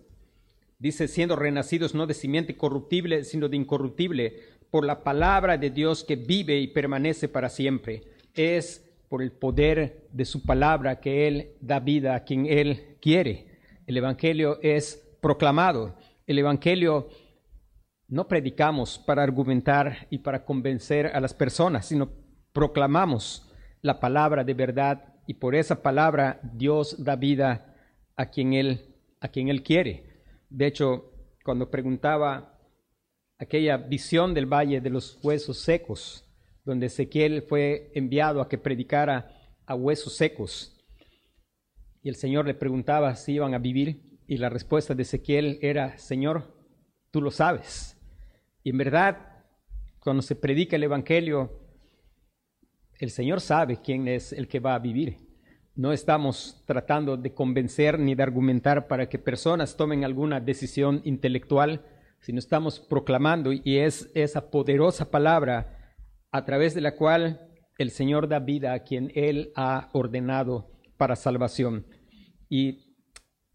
Dice, 0.77 1.07
siendo 1.07 1.35
renacidos 1.35 1.95
no 1.95 2.05
de 2.05 2.13
simiente 2.13 2.57
corruptible, 2.57 3.23
sino 3.23 3.47
de 3.47 3.57
incorruptible, 3.57 4.41
por 4.69 4.85
la 4.85 5.03
palabra 5.03 5.57
de 5.57 5.69
Dios 5.69 6.03
que 6.03 6.17
vive 6.17 6.59
y 6.59 6.67
permanece 6.67 7.29
para 7.29 7.49
siempre. 7.49 8.03
Es 8.33 8.84
por 9.09 9.21
el 9.21 9.31
poder 9.31 10.07
de 10.11 10.25
su 10.25 10.43
palabra 10.43 10.99
que 10.99 11.27
Él 11.27 11.51
da 11.61 11.79
vida 11.79 12.15
a 12.15 12.23
quien 12.23 12.45
Él 12.45 12.97
quiere. 13.01 13.59
El 13.85 13.97
Evangelio 13.97 14.59
es 14.61 15.17
proclamado. 15.21 15.97
El 16.27 16.39
Evangelio 16.39 17.09
no 18.07 18.27
predicamos 18.27 18.99
para 18.99 19.23
argumentar 19.23 20.07
y 20.09 20.19
para 20.19 20.45
convencer 20.45 21.07
a 21.07 21.19
las 21.19 21.33
personas, 21.33 21.87
sino 21.87 22.09
proclamamos 22.53 23.51
la 23.81 23.99
palabra 23.99 24.43
de 24.43 24.53
verdad 24.53 25.15
y 25.27 25.35
por 25.35 25.55
esa 25.55 25.81
palabra 25.81 26.39
Dios 26.43 27.03
da 27.03 27.15
vida 27.15 27.75
a 28.15 28.29
quien 28.29 28.53
Él, 28.53 28.95
a 29.19 29.27
quien 29.27 29.49
él 29.49 29.63
quiere. 29.63 30.03
De 30.49 30.67
hecho, 30.67 31.11
cuando 31.43 31.69
preguntaba 31.69 32.59
aquella 33.37 33.77
visión 33.77 34.33
del 34.33 34.45
valle 34.45 34.81
de 34.81 34.89
los 34.89 35.19
huesos 35.23 35.59
secos, 35.59 36.24
donde 36.65 36.87
Ezequiel 36.87 37.43
fue 37.43 37.91
enviado 37.93 38.41
a 38.41 38.49
que 38.49 38.57
predicara 38.57 39.31
a 39.65 39.75
huesos 39.75 40.15
secos. 40.15 40.75
Y 42.01 42.09
el 42.09 42.15
Señor 42.15 42.45
le 42.45 42.55
preguntaba 42.55 43.15
si 43.15 43.33
iban 43.33 43.53
a 43.53 43.59
vivir 43.59 44.19
y 44.27 44.37
la 44.37 44.49
respuesta 44.49 44.95
de 44.95 45.03
Ezequiel 45.03 45.59
era, 45.61 45.97
Señor, 45.97 46.55
tú 47.11 47.21
lo 47.21 47.31
sabes. 47.31 47.97
Y 48.63 48.71
en 48.71 48.77
verdad, 48.79 49.43
cuando 49.99 50.23
se 50.23 50.35
predica 50.35 50.75
el 50.75 50.83
Evangelio, 50.83 51.51
el 52.99 53.11
Señor 53.11 53.41
sabe 53.41 53.79
quién 53.81 54.07
es 54.07 54.33
el 54.33 54.47
que 54.47 54.59
va 54.59 54.73
a 54.75 54.79
vivir. 54.79 55.17
No 55.75 55.91
estamos 55.91 56.63
tratando 56.65 57.17
de 57.17 57.33
convencer 57.33 57.99
ni 57.99 58.15
de 58.15 58.23
argumentar 58.23 58.87
para 58.87 59.09
que 59.09 59.19
personas 59.19 59.75
tomen 59.75 60.03
alguna 60.03 60.39
decisión 60.39 61.01
intelectual, 61.03 61.85
sino 62.21 62.39
estamos 62.39 62.79
proclamando 62.79 63.51
y 63.51 63.77
es 63.77 64.09
esa 64.15 64.49
poderosa 64.49 65.11
palabra 65.11 65.74
a 66.35 66.43
través 66.43 66.73
de 66.73 66.81
la 66.81 66.97
cual 66.97 67.49
el 67.77 67.91
Señor 67.91 68.27
da 68.27 68.39
vida 68.39 68.73
a 68.73 68.83
quien 68.83 69.09
Él 69.15 69.53
ha 69.55 69.89
ordenado 69.93 70.69
para 70.97 71.15
salvación. 71.15 71.87
Y 72.49 72.93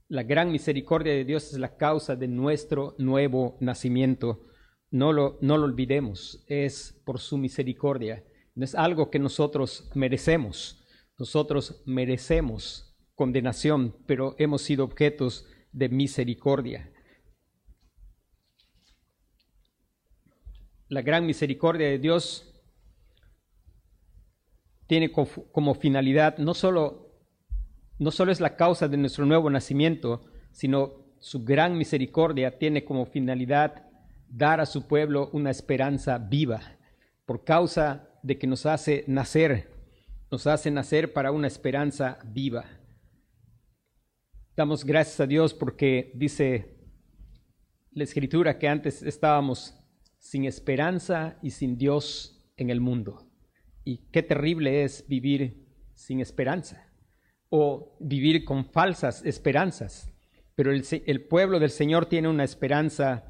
la 0.09 0.23
gran 0.23 0.51
misericordia 0.51 1.13
de 1.13 1.27
Dios 1.27 1.53
es 1.53 1.59
la 1.59 1.77
causa 1.77 2.17
de 2.17 2.27
nuestro 2.27 2.95
nuevo 2.97 3.59
nacimiento. 3.61 4.47
No 4.91 5.13
lo, 5.13 5.37
no 5.43 5.59
lo 5.59 5.67
olvidemos, 5.67 6.43
es 6.49 6.99
por 7.05 7.19
su 7.19 7.37
misericordia. 7.37 8.25
No 8.55 8.65
es 8.65 8.75
algo 8.75 9.11
que 9.11 9.19
nosotros 9.19 9.91
merecemos. 9.95 10.83
Nosotros 11.19 11.83
merecemos 11.85 12.97
condenación, 13.15 13.95
pero 14.07 14.37
hemos 14.39 14.63
sido 14.63 14.85
objetos 14.85 15.47
de 15.71 15.91
misericordia. 15.91 16.91
La 20.89 21.03
gran 21.03 21.27
misericordia 21.27 21.87
de 21.87 21.99
Dios 21.99 22.50
tiene 24.91 25.13
como 25.13 25.75
finalidad 25.77 26.39
no 26.39 26.53
solo, 26.53 27.15
no 28.01 28.11
solo 28.11 28.33
es 28.33 28.41
la 28.41 28.57
causa 28.57 28.89
de 28.89 28.97
nuestro 28.97 29.25
nuevo 29.25 29.49
nacimiento, 29.49 30.25
sino 30.51 31.15
su 31.21 31.45
gran 31.45 31.79
misericordia 31.79 32.59
tiene 32.59 32.85
como 32.85 33.07
finalidad 33.07 33.87
dar 34.29 34.61
a 34.61 34.67
su 34.67 34.89
pueblo 34.89 35.31
una 35.33 35.53
esperanza 35.53 36.19
viva, 36.19 36.77
por 37.25 37.45
causa 37.45 38.09
de 38.25 38.37
que 38.37 38.49
nos 38.49 38.67
hace 38.67 39.05
nacer, 39.07 39.71
nos 40.29 40.49
hace 40.49 40.73
nacer 40.73 41.13
para 41.13 41.31
una 41.31 41.47
esperanza 41.47 42.19
viva. 42.25 42.65
Damos 44.57 44.85
gracias 44.85 45.21
a 45.21 45.29
Dios 45.29 45.55
porque 45.55 46.11
dice 46.17 46.81
la 47.93 48.03
escritura 48.03 48.59
que 48.59 48.67
antes 48.67 49.05
estábamos 49.05 49.73
sin 50.19 50.47
esperanza 50.47 51.39
y 51.43 51.53
sin 51.53 51.79
Dios 51.79 52.45
en 52.57 52.71
el 52.71 52.81
mundo. 52.81 53.30
Y 53.85 54.09
qué 54.11 54.23
terrible 54.23 54.85
es 54.85 55.07
vivir 55.09 55.67
sin 55.95 56.21
esperanza 56.21 56.91
o 57.51 57.97
vivir 58.01 58.45
con 58.45 58.65
falsas 58.65 59.25
esperanzas. 59.25 60.11
Pero 60.55 60.73
el, 60.73 61.27
pueblo 61.27 61.59
del 61.59 61.71
Señor 61.71 62.07
tiene 62.07 62.29
una 62.29 62.45
esperanza, 62.45 63.25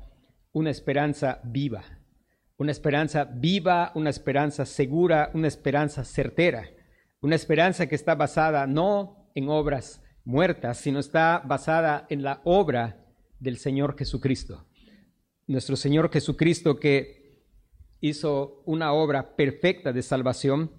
una 0.53 0.71
esperanza 0.71 1.41
viva, 1.45 1.85
una 2.57 2.73
esperanza 2.73 3.25
viva, 3.25 3.93
una 3.95 4.11
esperanza 4.11 4.67
segura, 4.67 5.31
una 5.35 5.49
esperanza 5.49 6.05
certera, 6.05 6.69
una 7.21 7.37
esperanza 7.37 7.87
que 7.87 7.95
está 7.95 8.15
basada 8.15 8.67
no 8.67 9.31
en 9.35 9.49
obras 9.49 10.03
muertas, 10.25 10.79
sino 10.79 10.99
está 10.99 11.43
basada 11.45 12.07
en 12.11 12.23
la 12.23 12.41
obra 12.45 13.07
del 13.39 13.59
Señor 13.59 13.97
Jesucristo. 13.97 14.67
Nuestro 15.47 15.77
Señor 15.77 16.11
Jesucristo 16.13 16.79
que 16.79 17.20
hizo 18.01 18.63
una 18.67 18.93
obra 18.93 19.37
perfecta 19.37 19.93
de 19.93 20.03
salvación 20.03 20.73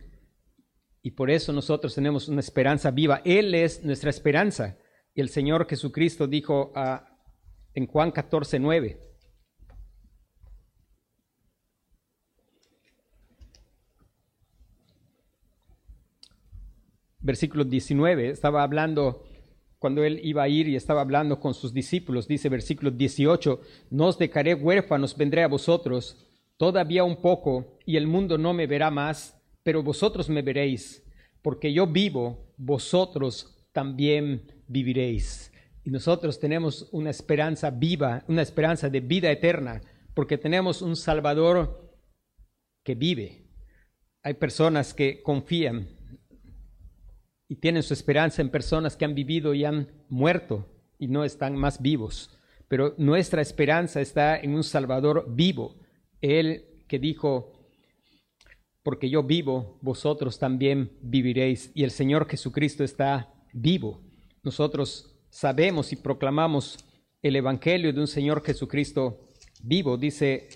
y 1.03 1.11
por 1.11 1.31
eso 1.31 1.51
nosotros 1.51 1.95
tenemos 1.95 2.27
una 2.27 2.41
esperanza 2.41 2.91
viva. 2.91 3.21
Él 3.25 3.55
es 3.55 3.83
nuestra 3.83 4.09
esperanza. 4.09 4.77
Y 5.13 5.21
el 5.21 5.29
Señor 5.29 5.67
Jesucristo 5.67 6.27
dijo 6.27 6.71
en 7.73 7.87
Juan 7.87 8.11
14, 8.11 8.59
9, 8.59 8.99
versículo 17.19 17.63
19, 17.63 18.29
estaba 18.29 18.63
hablando 18.63 19.23
cuando 19.79 20.03
él 20.03 20.19
iba 20.23 20.43
a 20.43 20.47
ir 20.47 20.67
y 20.67 20.75
estaba 20.75 21.01
hablando 21.01 21.39
con 21.39 21.53
sus 21.55 21.73
discípulos, 21.73 22.27
dice 22.27 22.49
versículo 22.49 22.91
18, 22.91 23.61
no 23.89 24.07
os 24.07 24.17
dejaré 24.19 24.53
huérfanos, 24.53 25.17
vendré 25.17 25.43
a 25.43 25.47
vosotros 25.47 26.30
Todavía 26.61 27.03
un 27.03 27.15
poco, 27.15 27.79
y 27.87 27.97
el 27.97 28.05
mundo 28.05 28.37
no 28.37 28.53
me 28.53 28.67
verá 28.67 28.91
más, 28.91 29.35
pero 29.63 29.81
vosotros 29.81 30.29
me 30.29 30.43
veréis, 30.43 31.03
porque 31.41 31.73
yo 31.73 31.87
vivo, 31.87 32.53
vosotros 32.55 33.65
también 33.71 34.43
viviréis. 34.67 35.51
Y 35.83 35.89
nosotros 35.89 36.39
tenemos 36.39 36.87
una 36.91 37.09
esperanza 37.09 37.71
viva, 37.71 38.23
una 38.27 38.43
esperanza 38.43 38.91
de 38.91 38.99
vida 38.99 39.31
eterna, 39.31 39.81
porque 40.13 40.37
tenemos 40.37 40.83
un 40.83 40.95
Salvador 40.95 41.97
que 42.85 42.93
vive. 42.93 43.47
Hay 44.21 44.35
personas 44.35 44.93
que 44.93 45.23
confían 45.23 45.87
y 47.47 47.55
tienen 47.55 47.81
su 47.81 47.95
esperanza 47.95 48.43
en 48.43 48.51
personas 48.51 48.95
que 48.95 49.05
han 49.05 49.15
vivido 49.15 49.55
y 49.55 49.65
han 49.65 49.87
muerto 50.09 50.67
y 50.99 51.07
no 51.07 51.23
están 51.23 51.55
más 51.55 51.81
vivos. 51.81 52.37
Pero 52.67 52.93
nuestra 52.99 53.41
esperanza 53.41 53.99
está 53.99 54.39
en 54.39 54.53
un 54.53 54.63
Salvador 54.63 55.25
vivo 55.27 55.80
él 56.21 56.83
que 56.87 56.99
dijo, 56.99 57.51
porque 58.83 59.09
yo 59.09 59.23
vivo, 59.23 59.77
vosotros 59.81 60.39
también 60.39 60.91
viviréis. 61.01 61.71
Y 61.73 61.83
el 61.83 61.91
Señor 61.91 62.27
Jesucristo 62.27 62.83
está 62.83 63.33
vivo. 63.53 64.01
Nosotros 64.43 65.15
sabemos 65.29 65.93
y 65.93 65.95
proclamamos 65.95 66.77
el 67.21 67.35
Evangelio 67.35 67.93
de 67.93 68.01
un 68.01 68.07
Señor 68.07 68.43
Jesucristo 68.43 69.31
vivo, 69.63 69.97
dice 69.97 70.49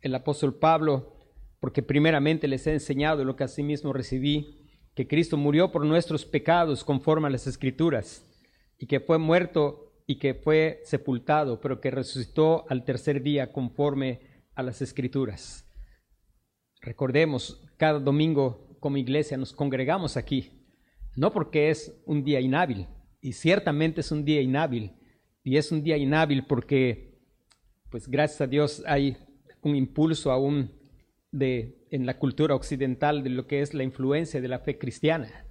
el 0.00 0.14
apóstol 0.14 0.54
Pablo, 0.54 1.16
porque 1.60 1.82
primeramente 1.82 2.48
les 2.48 2.66
he 2.66 2.72
enseñado 2.72 3.24
lo 3.24 3.36
que 3.36 3.44
asimismo 3.44 3.92
recibí, 3.92 4.58
que 4.94 5.08
Cristo 5.08 5.36
murió 5.36 5.72
por 5.72 5.84
nuestros 5.84 6.24
pecados 6.24 6.84
conforme 6.84 7.28
a 7.28 7.30
las 7.30 7.46
Escrituras, 7.46 8.24
y 8.78 8.86
que 8.86 9.00
fue 9.00 9.18
muerto 9.18 9.92
y 10.06 10.16
que 10.16 10.34
fue 10.34 10.80
sepultado, 10.84 11.60
pero 11.60 11.80
que 11.80 11.90
resucitó 11.90 12.64
al 12.68 12.84
tercer 12.84 13.22
día 13.22 13.52
conforme 13.52 14.31
a 14.54 14.62
las 14.62 14.82
escrituras. 14.82 15.66
Recordemos, 16.80 17.62
cada 17.76 18.00
domingo 18.00 18.76
como 18.80 18.96
iglesia 18.96 19.36
nos 19.36 19.52
congregamos 19.52 20.16
aquí, 20.16 20.50
no 21.14 21.32
porque 21.32 21.70
es 21.70 22.02
un 22.06 22.24
día 22.24 22.40
inhábil, 22.40 22.88
y 23.20 23.32
ciertamente 23.32 24.00
es 24.00 24.10
un 24.10 24.24
día 24.24 24.40
inhábil, 24.40 24.92
y 25.44 25.56
es 25.56 25.70
un 25.70 25.82
día 25.82 25.96
inhábil 25.96 26.44
porque, 26.46 27.20
pues 27.90 28.08
gracias 28.08 28.40
a 28.40 28.46
Dios 28.46 28.82
hay 28.86 29.16
un 29.62 29.76
impulso 29.76 30.32
aún 30.32 30.72
de, 31.30 31.86
en 31.90 32.04
la 32.04 32.18
cultura 32.18 32.54
occidental 32.54 33.22
de 33.22 33.30
lo 33.30 33.46
que 33.46 33.60
es 33.60 33.74
la 33.74 33.84
influencia 33.84 34.40
de 34.40 34.48
la 34.48 34.58
fe 34.58 34.78
cristiana, 34.78 35.46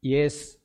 y 0.00 0.16
es, 0.16 0.60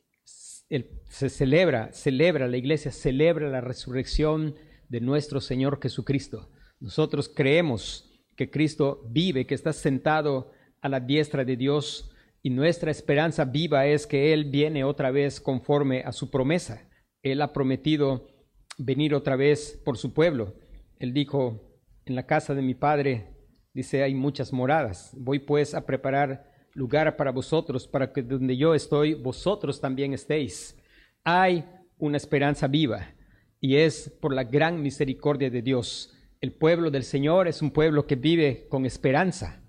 se 1.10 1.30
celebra, 1.30 1.94
celebra, 1.94 2.48
la 2.48 2.58
iglesia 2.58 2.92
celebra 2.92 3.50
la 3.50 3.62
resurrección 3.62 4.56
de 4.90 5.02
nuestro 5.02 5.40
Señor 5.40 5.80
Jesucristo. 5.82 6.50
Nosotros 6.80 7.30
creemos 7.30 8.10
que 8.36 8.50
Cristo 8.50 9.06
vive, 9.10 9.46
que 9.46 9.56
está 9.56 9.74
sentado 9.74 10.52
a 10.82 10.90
la 10.90 11.00
diestra 11.00 11.44
de 11.44 11.58
Dios 11.58 12.12
y 12.42 12.50
nuestra 12.50 12.90
esperanza 12.90 13.44
viva 13.44 13.86
es 13.86 14.08
que 14.08 14.32
Él 14.32 14.46
viene 14.46 14.84
otra 14.84 15.12
vez 15.12 15.42
conforme 15.42 16.02
a 16.02 16.14
su 16.14 16.32
promesa. 16.32 16.88
Él 17.22 17.42
ha 17.42 17.52
prometido 17.52 18.30
venir 18.78 19.14
otra 19.14 19.36
vez 19.36 19.82
por 19.84 19.98
su 19.98 20.14
pueblo. 20.14 20.56
Él 21.00 21.14
dijo, 21.14 21.62
en 22.06 22.16
la 22.16 22.26
casa 22.26 22.56
de 22.56 22.62
mi 22.62 22.76
Padre, 22.76 23.28
dice, 23.74 24.04
hay 24.04 24.16
muchas 24.16 24.54
moradas. 24.54 25.12
Voy 25.18 25.40
pues 25.40 25.74
a 25.74 25.86
preparar 25.86 26.50
lugar 26.74 27.18
para 27.18 27.32
vosotros, 27.32 27.88
para 27.88 28.14
que 28.14 28.22
donde 28.22 28.56
yo 28.56 28.74
estoy, 28.74 29.16
vosotros 29.16 29.82
también 29.82 30.14
estéis. 30.14 30.78
Hay 31.26 31.66
una 31.98 32.18
esperanza 32.18 32.68
viva. 32.68 33.16
y 33.62 33.76
es 33.76 34.10
por 34.22 34.34
la 34.34 34.46
gran 34.46 34.82
misericordia 34.82 35.50
de 35.50 35.62
Dios. 35.62 36.16
El 36.42 36.54
pueblo 36.54 36.90
del 36.90 37.04
Señor 37.04 37.50
es 37.50 37.62
un 37.62 37.72
pueblo 37.72 38.08
que 38.08 38.16
vive 38.16 38.66
con 38.70 38.86
esperanza. 38.86 39.62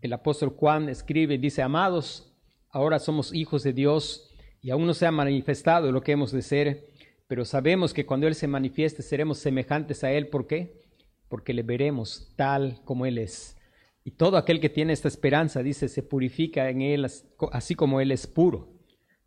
El 0.00 0.12
apóstol 0.12 0.48
Juan 0.48 0.88
escribe 0.88 1.34
y 1.34 1.38
dice, 1.38 1.62
amados, 1.62 2.36
ahora 2.68 2.98
somos 2.98 3.32
hijos 3.32 3.62
de 3.62 3.72
Dios 3.72 4.28
y 4.60 4.70
aún 4.70 4.86
no 4.86 4.94
se 4.94 5.06
ha 5.06 5.12
manifestado 5.12 5.92
lo 5.92 6.00
que 6.00 6.10
hemos 6.10 6.32
de 6.32 6.42
ser, 6.42 6.88
pero 7.28 7.44
sabemos 7.44 7.94
que 7.94 8.06
cuando 8.06 8.26
Él 8.26 8.34
se 8.34 8.48
manifieste 8.48 9.04
seremos 9.04 9.38
semejantes 9.38 10.02
a 10.02 10.10
Él. 10.10 10.26
¿Por 10.26 10.48
qué? 10.48 10.82
Porque 11.28 11.54
le 11.54 11.62
veremos 11.62 12.32
tal 12.34 12.80
como 12.84 13.06
Él 13.06 13.18
es. 13.18 13.56
Y 14.02 14.10
todo 14.12 14.36
aquel 14.36 14.58
que 14.58 14.68
tiene 14.68 14.94
esta 14.94 15.06
esperanza, 15.06 15.62
dice, 15.62 15.88
se 15.88 16.02
purifica 16.02 16.68
en 16.70 16.82
Él 16.82 17.06
así 17.52 17.76
como 17.76 18.00
Él 18.00 18.10
es 18.10 18.26
puro. 18.26 18.74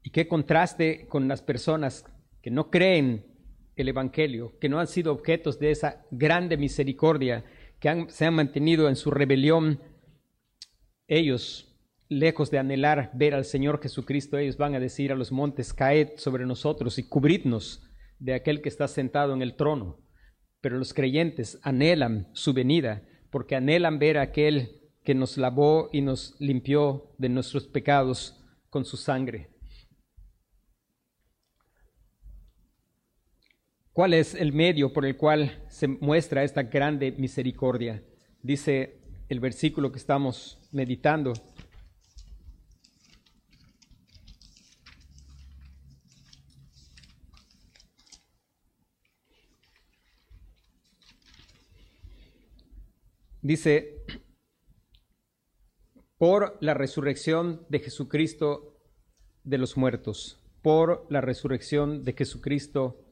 Y 0.04 0.10
qué 0.10 0.28
contraste 0.28 1.08
con 1.08 1.30
las 1.30 1.42
personas 1.42 2.04
que 2.42 2.52
no 2.52 2.70
creen 2.70 3.29
el 3.82 3.90
Evangelio, 3.90 4.58
que 4.60 4.70
no 4.70 4.80
han 4.80 4.88
sido 4.88 5.12
objetos 5.12 5.60
de 5.60 5.72
esa 5.72 6.06
grande 6.12 6.58
misericordia, 6.58 7.46
que 7.80 8.06
se 8.10 8.26
han 8.26 8.36
mantenido 8.36 8.90
en 8.90 8.96
su 8.96 9.12
rebelión. 9.12 9.82
Ellos, 11.08 11.78
lejos 12.08 12.52
de 12.52 12.60
anhelar 12.60 13.12
ver 13.14 13.34
al 13.34 13.46
Señor 13.46 13.82
Jesucristo, 13.82 14.38
ellos 14.38 14.58
van 14.58 14.76
a 14.76 14.80
decir 14.80 15.12
a 15.12 15.16
los 15.16 15.32
montes, 15.32 15.74
caed 15.74 16.10
sobre 16.18 16.46
nosotros 16.46 17.00
y 17.00 17.08
cubridnos 17.08 17.90
de 18.20 18.34
aquel 18.34 18.62
que 18.62 18.70
está 18.70 18.88
sentado 18.88 19.34
en 19.34 19.42
el 19.42 19.56
trono. 19.56 20.00
Pero 20.62 20.78
los 20.78 20.94
creyentes 20.94 21.60
anhelan 21.64 22.28
su 22.34 22.54
venida 22.54 23.04
porque 23.30 23.56
anhelan 23.56 24.00
ver 24.00 24.18
a 24.18 24.24
aquel 24.24 24.82
que 25.04 25.16
nos 25.16 25.38
lavó 25.38 25.90
y 25.92 26.02
nos 26.02 26.36
limpió 26.40 27.14
de 27.18 27.30
nuestros 27.30 27.68
pecados 27.68 28.44
con 28.70 28.86
su 28.86 28.98
sangre. 28.98 29.50
¿Cuál 33.94 34.14
es 34.14 34.36
el 34.36 34.54
medio 34.54 34.94
por 34.94 35.06
el 35.06 35.18
cual 35.18 35.66
se 35.68 35.88
muestra 35.88 36.44
esta 36.44 36.64
grande 36.64 37.12
misericordia? 37.12 38.04
Dice 38.42 39.02
el 39.28 39.40
versículo 39.40 39.92
que 39.92 39.98
estamos 39.98 40.58
meditando. 40.72 41.34
Dice, 53.42 54.04
por 56.18 56.58
la 56.62 56.74
resurrección 56.74 57.66
de 57.70 57.80
Jesucristo 57.80 58.78
de 59.44 59.58
los 59.58 59.78
muertos, 59.78 60.40
por 60.62 61.08
la 61.10 61.22
resurrección 61.22 62.04
de 62.04 62.14
Jesucristo 62.14 63.09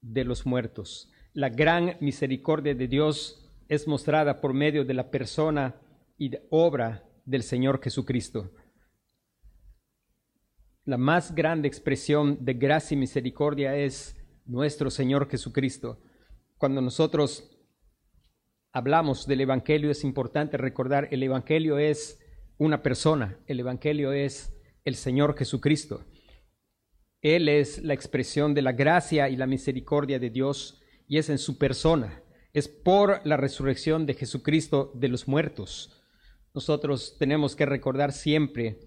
de 0.00 0.24
los 0.24 0.46
muertos. 0.46 1.10
La 1.32 1.48
gran 1.48 1.96
misericordia 2.00 2.74
de 2.74 2.88
Dios 2.88 3.48
es 3.68 3.86
mostrada 3.86 4.40
por 4.40 4.54
medio 4.54 4.84
de 4.84 4.94
la 4.94 5.10
persona 5.10 5.76
y 6.16 6.32
obra 6.50 7.04
del 7.24 7.42
Señor 7.42 7.80
Jesucristo. 7.82 8.50
La 10.84 10.96
más 10.96 11.34
grande 11.34 11.68
expresión 11.68 12.38
de 12.44 12.54
gracia 12.54 12.94
y 12.94 12.98
misericordia 12.98 13.76
es 13.76 14.16
nuestro 14.46 14.90
Señor 14.90 15.28
Jesucristo. 15.28 16.00
Cuando 16.56 16.80
nosotros 16.80 17.50
hablamos 18.72 19.26
del 19.26 19.42
Evangelio, 19.42 19.90
es 19.90 20.02
importante 20.02 20.56
recordar, 20.56 21.08
el 21.10 21.22
Evangelio 21.22 21.78
es 21.78 22.18
una 22.56 22.82
persona, 22.82 23.38
el 23.46 23.60
Evangelio 23.60 24.12
es 24.12 24.52
el 24.84 24.94
Señor 24.94 25.36
Jesucristo. 25.36 26.04
Él 27.22 27.48
es 27.48 27.82
la 27.82 27.94
expresión 27.94 28.54
de 28.54 28.62
la 28.62 28.72
gracia 28.72 29.28
y 29.28 29.36
la 29.36 29.46
misericordia 29.46 30.18
de 30.18 30.30
Dios 30.30 30.80
y 31.08 31.18
es 31.18 31.28
en 31.30 31.38
su 31.38 31.58
persona. 31.58 32.22
Es 32.52 32.68
por 32.68 33.20
la 33.26 33.36
resurrección 33.36 34.06
de 34.06 34.14
Jesucristo 34.14 34.92
de 34.94 35.08
los 35.08 35.26
muertos. 35.26 36.00
Nosotros 36.54 37.16
tenemos 37.18 37.56
que 37.56 37.66
recordar 37.66 38.12
siempre 38.12 38.78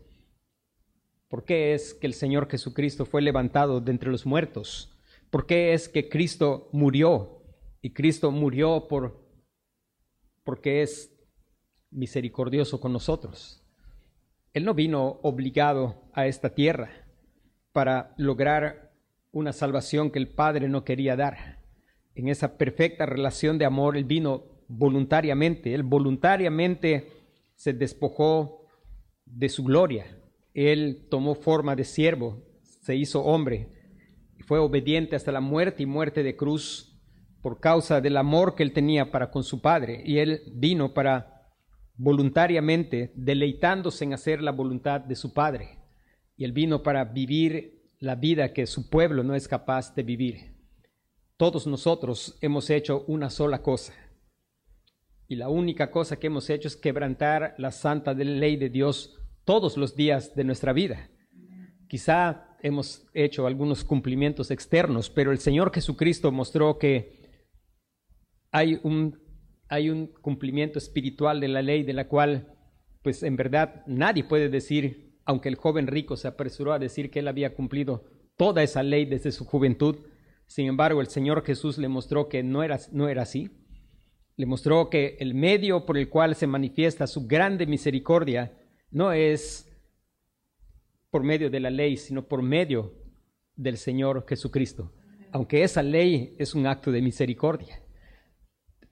por 1.28 1.44
qué 1.44 1.74
es 1.74 1.94
que 1.94 2.08
el 2.08 2.14
Señor 2.14 2.50
Jesucristo 2.50 3.06
fue 3.06 3.22
levantado 3.22 3.82
de 3.82 3.92
entre 3.92 4.10
los 4.10 4.26
muertos. 4.26 4.98
¿Por 5.30 5.46
qué 5.46 5.74
es 5.74 5.90
que 5.90 6.10
Cristo 6.10 6.70
murió? 6.72 7.44
Y 7.82 7.94
Cristo 7.94 8.32
murió 8.32 8.88
por 8.88 9.22
porque 10.44 10.82
es 10.82 11.12
misericordioso 11.90 12.80
con 12.80 12.94
nosotros. 12.94 13.62
Él 14.54 14.66
no 14.66 14.74
vino 14.74 15.20
obligado 15.22 16.10
a 16.14 16.28
esta 16.28 16.54
tierra 16.54 17.01
para 17.74 18.14
lograr 18.18 18.92
una 19.32 19.54
salvación 19.54 20.12
que 20.12 20.20
el 20.20 20.30
Padre 20.30 20.68
no 20.68 20.84
quería 20.84 21.16
dar. 21.16 21.60
En 22.16 22.28
esa 22.28 22.58
perfecta 22.58 23.06
relación 23.06 23.58
de 23.58 23.66
amor, 23.66 23.96
Él 23.96 24.04
vino 24.04 24.44
voluntariamente, 24.68 25.74
Él 25.74 25.84
voluntariamente 25.84 27.08
se 27.56 27.74
despojó 27.74 28.66
de 29.26 29.50
su 29.50 29.64
gloria. 29.64 30.18
Él 30.54 31.08
tomó 31.10 31.36
forma 31.36 31.76
de 31.76 31.86
siervo, 31.86 32.44
se 32.62 32.96
hizo 32.96 33.24
hombre, 33.24 33.70
y 34.38 34.44
fue 34.44 34.60
obediente 34.60 35.16
hasta 35.16 35.32
la 35.32 35.40
muerte 35.40 35.84
y 35.84 35.86
muerte 35.86 36.24
de 36.24 36.36
cruz 36.36 37.00
por 37.42 37.60
causa 37.60 38.02
del 38.02 38.18
amor 38.18 38.56
que 38.56 38.64
él 38.64 38.74
tenía 38.74 39.12
para 39.12 39.32
con 39.32 39.44
su 39.44 39.62
padre 39.62 40.04
y 40.06 40.20
él 40.20 40.44
vino 40.54 40.94
para 40.94 41.50
voluntariamente 41.96 43.12
deleitándose 43.16 44.04
en 44.04 44.14
hacer 44.14 44.42
la 44.42 44.52
voluntad 44.52 45.02
de 45.02 45.16
su 45.16 45.34
padre 45.34 45.81
y 46.42 46.44
él 46.44 46.54
vino 46.54 46.82
para 46.82 47.06
vivir 47.06 47.92
la 48.00 48.16
vida 48.16 48.52
que 48.52 48.66
su 48.66 48.90
pueblo 48.90 49.24
no 49.24 49.36
es 49.36 49.48
capaz 49.48 49.94
de 49.94 50.02
vivir. 50.02 50.56
Todos 51.38 51.68
nosotros 51.68 52.36
hemos 52.42 52.72
hecho 52.72 53.06
una 53.06 53.30
sola 53.30 53.62
cosa 53.62 53.94
y 55.28 55.36
la 55.36 55.50
única 55.50 55.92
cosa 55.92 56.18
que 56.18 56.26
hemos 56.26 56.50
hecho 56.50 56.68
es 56.68 56.76
quebrantar 56.76 57.54
la 57.60 57.70
santa 57.70 58.16
ley 58.16 58.58
de 58.58 58.72
Dios 58.72 59.20
todos 59.46 59.78
los 59.78 59.96
días 59.96 60.34
de 60.34 60.44
nuestra 60.44 60.74
vida. 60.74 61.12
Quizá 61.88 62.58
hemos 62.64 63.06
hecho 63.14 63.46
algunos 63.46 63.84
cumplimientos 63.84 64.50
externos, 64.50 65.12
pero 65.12 65.32
el 65.32 65.38
Señor 65.38 65.72
Jesucristo 65.72 66.32
mostró 66.32 66.80
que 66.80 67.22
hay 68.52 68.80
un, 68.82 69.20
hay 69.68 69.92
un 69.92 70.08
cumplimiento 70.08 70.80
espiritual 70.80 71.40
de 71.40 71.50
la 71.50 71.62
ley 71.62 71.84
de 71.84 71.94
la 71.94 72.08
cual, 72.08 72.58
pues 73.04 73.22
en 73.22 73.36
verdad 73.36 73.84
nadie 73.86 74.24
puede 74.24 74.50
decir, 74.50 75.11
aunque 75.26 75.50
el 75.50 75.56
joven 75.56 75.88
rico 75.88 76.18
se 76.18 76.28
apresuró 76.28 76.74
a 76.74 76.80
decir 76.80 77.12
que 77.12 77.20
él 77.20 77.28
había 77.28 77.54
cumplido 77.54 78.06
toda 78.38 78.64
esa 78.64 78.84
ley 78.84 79.06
desde 79.06 79.32
su 79.32 79.46
juventud, 79.46 79.98
sin 80.48 80.68
embargo 80.68 81.02
el 81.02 81.08
Señor 81.08 81.44
Jesús 81.46 81.78
le 81.78 81.88
mostró 81.88 82.28
que 82.28 82.44
no 82.44 82.64
era, 82.64 82.80
no 82.92 83.08
era 83.08 83.24
así. 83.24 83.50
Le 84.36 84.46
mostró 84.46 84.90
que 84.90 85.18
el 85.20 85.34
medio 85.34 85.86
por 85.86 85.98
el 85.98 86.10
cual 86.10 86.36
se 86.36 86.48
manifiesta 86.48 87.06
su 87.08 87.28
grande 87.28 87.68
misericordia 87.68 88.58
no 88.90 89.14
es 89.14 89.68
por 91.10 91.24
medio 91.24 91.50
de 91.50 91.60
la 91.60 91.70
ley, 91.70 91.98
sino 91.98 92.28
por 92.28 92.42
medio 92.42 92.94
del 93.56 93.78
Señor 93.78 94.26
Jesucristo. 94.28 94.94
Aunque 95.32 95.64
esa 95.64 95.84
ley 95.84 96.36
es 96.40 96.56
un 96.56 96.66
acto 96.66 96.92
de 96.92 97.02
misericordia 97.02 97.82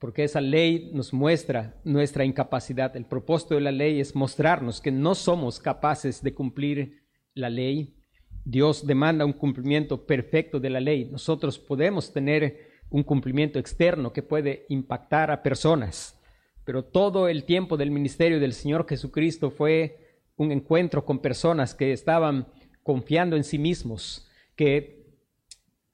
porque 0.00 0.24
esa 0.24 0.40
ley 0.40 0.90
nos 0.94 1.12
muestra 1.12 1.78
nuestra 1.84 2.24
incapacidad. 2.24 2.96
El 2.96 3.04
propósito 3.04 3.54
de 3.54 3.60
la 3.60 3.70
ley 3.70 4.00
es 4.00 4.16
mostrarnos 4.16 4.80
que 4.80 4.90
no 4.90 5.14
somos 5.14 5.60
capaces 5.60 6.22
de 6.22 6.32
cumplir 6.32 7.02
la 7.34 7.50
ley. 7.50 7.94
Dios 8.42 8.86
demanda 8.86 9.26
un 9.26 9.34
cumplimiento 9.34 10.06
perfecto 10.06 10.58
de 10.58 10.70
la 10.70 10.80
ley. 10.80 11.04
Nosotros 11.04 11.58
podemos 11.58 12.14
tener 12.14 12.70
un 12.88 13.02
cumplimiento 13.02 13.58
externo 13.58 14.10
que 14.10 14.22
puede 14.22 14.64
impactar 14.70 15.30
a 15.30 15.42
personas, 15.42 16.18
pero 16.64 16.82
todo 16.82 17.28
el 17.28 17.44
tiempo 17.44 17.76
del 17.76 17.90
ministerio 17.90 18.40
del 18.40 18.54
Señor 18.54 18.86
Jesucristo 18.88 19.50
fue 19.50 19.98
un 20.36 20.50
encuentro 20.50 21.04
con 21.04 21.18
personas 21.18 21.74
que 21.74 21.92
estaban 21.92 22.46
confiando 22.82 23.36
en 23.36 23.44
sí 23.44 23.58
mismos, 23.58 24.26
que 24.56 25.04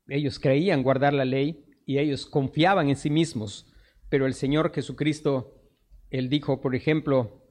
ellos 0.06 0.38
creían 0.38 0.84
guardar 0.84 1.12
la 1.12 1.24
ley 1.24 1.64
y 1.84 1.98
ellos 1.98 2.24
confiaban 2.24 2.88
en 2.88 2.96
sí 2.96 3.10
mismos 3.10 3.66
pero 4.08 4.26
el 4.26 4.34
Señor 4.34 4.72
Jesucristo, 4.72 5.54
Él 6.10 6.28
dijo, 6.28 6.60
por 6.60 6.74
ejemplo, 6.74 7.42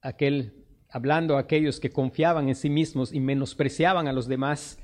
aquel, 0.00 0.66
hablando 0.88 1.36
a 1.36 1.40
aquellos 1.40 1.80
que 1.80 1.90
confiaban 1.90 2.48
en 2.48 2.54
sí 2.54 2.70
mismos 2.70 3.12
y 3.12 3.20
menospreciaban 3.20 4.08
a 4.08 4.12
los 4.12 4.28
demás, 4.28 4.78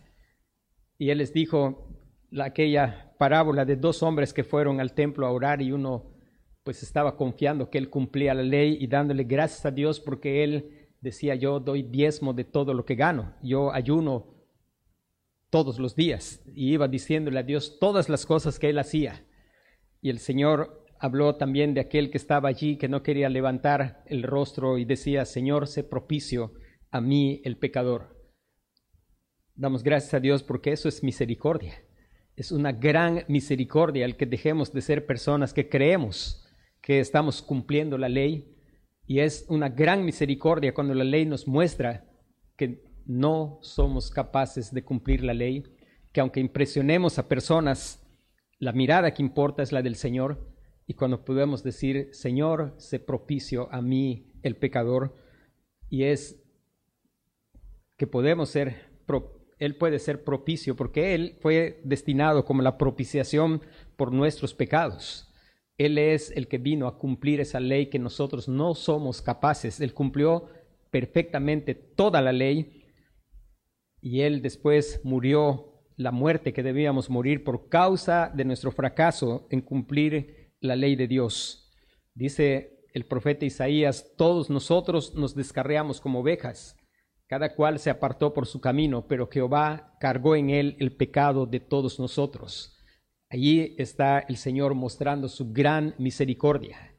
y 0.99 1.11
Él 1.11 1.19
les 1.19 1.33
dijo 1.33 1.89
la, 2.31 2.47
aquella 2.47 3.15
parábola 3.19 3.65
de 3.65 3.77
dos 3.77 4.03
hombres 4.03 4.33
que 4.33 4.45
fueron 4.45 4.81
al 4.81 4.95
templo 4.95 5.27
a 5.27 5.33
orar 5.33 5.63
y 5.63 5.73
uno 5.73 6.15
pues 6.65 6.83
estaba 6.83 7.17
confiando 7.17 7.71
que 7.71 7.79
Él 7.79 7.89
cumplía 7.89 8.35
la 8.35 8.43
ley 8.43 8.77
y 8.81 8.87
dándole 8.89 9.25
gracias 9.25 9.65
a 9.65 9.71
Dios 9.71 10.01
porque 10.01 10.45
Él 10.45 10.91
decía, 11.01 11.35
yo 11.35 11.61
doy 11.61 11.83
diezmo 11.83 12.35
de 12.35 12.45
todo 12.45 12.75
lo 12.75 12.85
que 12.85 12.95
gano, 12.95 13.35
yo 13.43 13.73
ayuno 13.73 14.35
todos 15.51 15.79
los 15.79 15.97
días 15.97 16.43
y 16.55 16.73
iba 16.73 16.89
diciéndole 16.89 17.39
a 17.39 17.43
Dios 17.43 17.79
todas 17.79 18.09
las 18.09 18.27
cosas 18.27 18.59
que 18.59 18.69
Él 18.69 18.79
hacía. 18.79 19.25
Y 20.01 20.11
el 20.11 20.19
Señor 20.19 20.85
habló 20.99 21.37
también 21.37 21.75
de 21.75 21.81
aquel 21.81 22.11
que 22.11 22.19
estaba 22.19 22.49
allí, 22.49 22.77
que 22.77 22.89
no 22.89 23.03
quería 23.03 23.29
levantar 23.29 24.03
el 24.07 24.23
rostro 24.23 24.79
y 24.79 24.85
decía, 24.85 25.25
Señor, 25.25 25.67
sé 25.67 25.85
propicio 25.85 26.53
a 26.91 27.01
mí 27.01 27.41
el 27.45 27.57
pecador. 27.57 28.17
Damos 29.55 29.83
gracias 29.83 30.15
a 30.15 30.21
Dios 30.21 30.43
porque 30.43 30.73
eso 30.73 30.89
es 30.89 31.03
misericordia. 31.03 31.83
Es 32.37 32.53
una 32.53 32.73
gran 32.73 33.25
misericordia 33.29 34.05
el 34.05 34.17
que 34.17 34.27
dejemos 34.27 34.73
de 34.73 34.81
ser 34.81 35.07
personas 35.07 35.53
que 35.53 35.69
creemos 35.69 36.45
que 36.81 37.01
estamos 37.01 37.43
cumpliendo 37.43 37.99
la 37.99 38.09
ley. 38.09 38.55
Y 39.07 39.21
es 39.21 39.47
una 39.49 39.69
gran 39.69 40.05
misericordia 40.05 40.75
cuando 40.75 40.95
la 40.95 41.05
ley 41.05 41.27
nos 41.27 41.49
muestra 41.49 42.05
que 42.57 42.85
no 43.07 43.59
somos 43.63 44.11
capaces 44.11 44.73
de 44.73 44.85
cumplir 44.85 45.25
la 45.25 45.35
ley, 45.35 45.65
que 46.13 46.21
aunque 46.21 46.41
impresionemos 46.41 47.19
a 47.19 47.27
personas, 47.27 48.08
la 48.59 48.73
mirada 48.73 49.15
que 49.15 49.23
importa 49.23 49.63
es 49.63 49.73
la 49.73 49.83
del 49.83 49.97
Señor. 49.97 50.47
Y 50.87 50.95
cuando 50.95 51.25
podemos 51.25 51.63
decir, 51.63 52.09
Señor, 52.13 52.75
sé 52.79 52.99
propicio 52.99 53.69
a 53.73 53.83
mí, 53.83 54.33
el 54.43 54.57
pecador, 54.57 55.15
y 55.91 56.05
es 56.05 56.43
que 57.97 58.07
podemos 58.07 58.49
ser, 58.49 58.91
Él 59.59 59.77
puede 59.77 59.99
ser 59.99 60.25
propicio 60.25 60.77
porque 60.77 61.15
Él 61.15 61.37
fue 61.41 61.81
destinado 61.85 62.45
como 62.45 62.63
la 62.63 62.79
propiciación 62.79 63.63
por 63.97 64.13
nuestros 64.13 64.55
pecados. 64.55 65.29
Él 65.77 65.99
es 65.99 66.31
el 66.33 66.49
que 66.49 66.59
vino 66.59 66.87
a 66.87 66.99
cumplir 66.99 67.41
esa 67.41 67.61
ley 67.61 67.87
que 67.87 67.99
nosotros 67.99 68.49
no 68.49 68.75
somos 68.75 69.23
capaces. 69.23 69.81
Él 69.81 69.95
cumplió 69.95 70.49
perfectamente 70.91 71.75
toda 71.75 72.21
la 72.21 72.33
ley 72.33 72.85
y 74.01 74.21
Él 74.23 74.43
después 74.43 75.01
murió 75.05 75.68
la 75.99 76.11
muerte 76.11 76.55
que 76.55 76.63
debíamos 76.63 77.11
morir 77.11 77.45
por 77.45 77.69
causa 77.69 78.33
de 78.35 78.47
nuestro 78.47 78.73
fracaso 78.73 79.47
en 79.51 79.61
cumplir 79.61 80.55
la 80.61 80.77
ley 80.77 80.97
de 80.97 81.09
Dios. 81.09 81.71
Dice 82.15 82.87
el 82.95 83.05
profeta 83.05 83.45
Isaías, 83.45 84.15
todos 84.17 84.49
nosotros 84.49 85.15
nos 85.15 85.35
descarreamos 85.35 86.01
como 86.01 86.21
ovejas 86.21 86.79
cada 87.29 87.55
cual 87.55 87.79
se 87.79 87.91
apartó 87.91 88.33
por 88.33 88.47
su 88.47 88.61
camino, 88.61 89.07
pero 89.07 89.29
Jehová 89.31 89.97
cargó 90.01 90.35
en 90.35 90.49
él 90.49 90.77
el 90.81 90.97
pecado 90.97 91.45
de 91.45 91.61
todos 91.61 92.01
nosotros. 92.01 92.75
Allí 93.29 93.77
está 93.79 94.21
el 94.21 94.39
Señor 94.39 94.75
mostrando 94.75 95.29
su 95.29 95.53
gran 95.53 95.95
misericordia. 95.99 96.97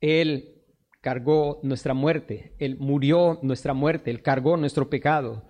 Él 0.00 0.64
cargó 1.02 1.60
nuestra 1.62 1.92
muerte, 1.92 2.56
Él 2.58 2.78
murió 2.78 3.38
nuestra 3.42 3.74
muerte, 3.74 4.10
Él 4.10 4.22
cargó 4.22 4.56
nuestro 4.56 4.88
pecado. 4.88 5.46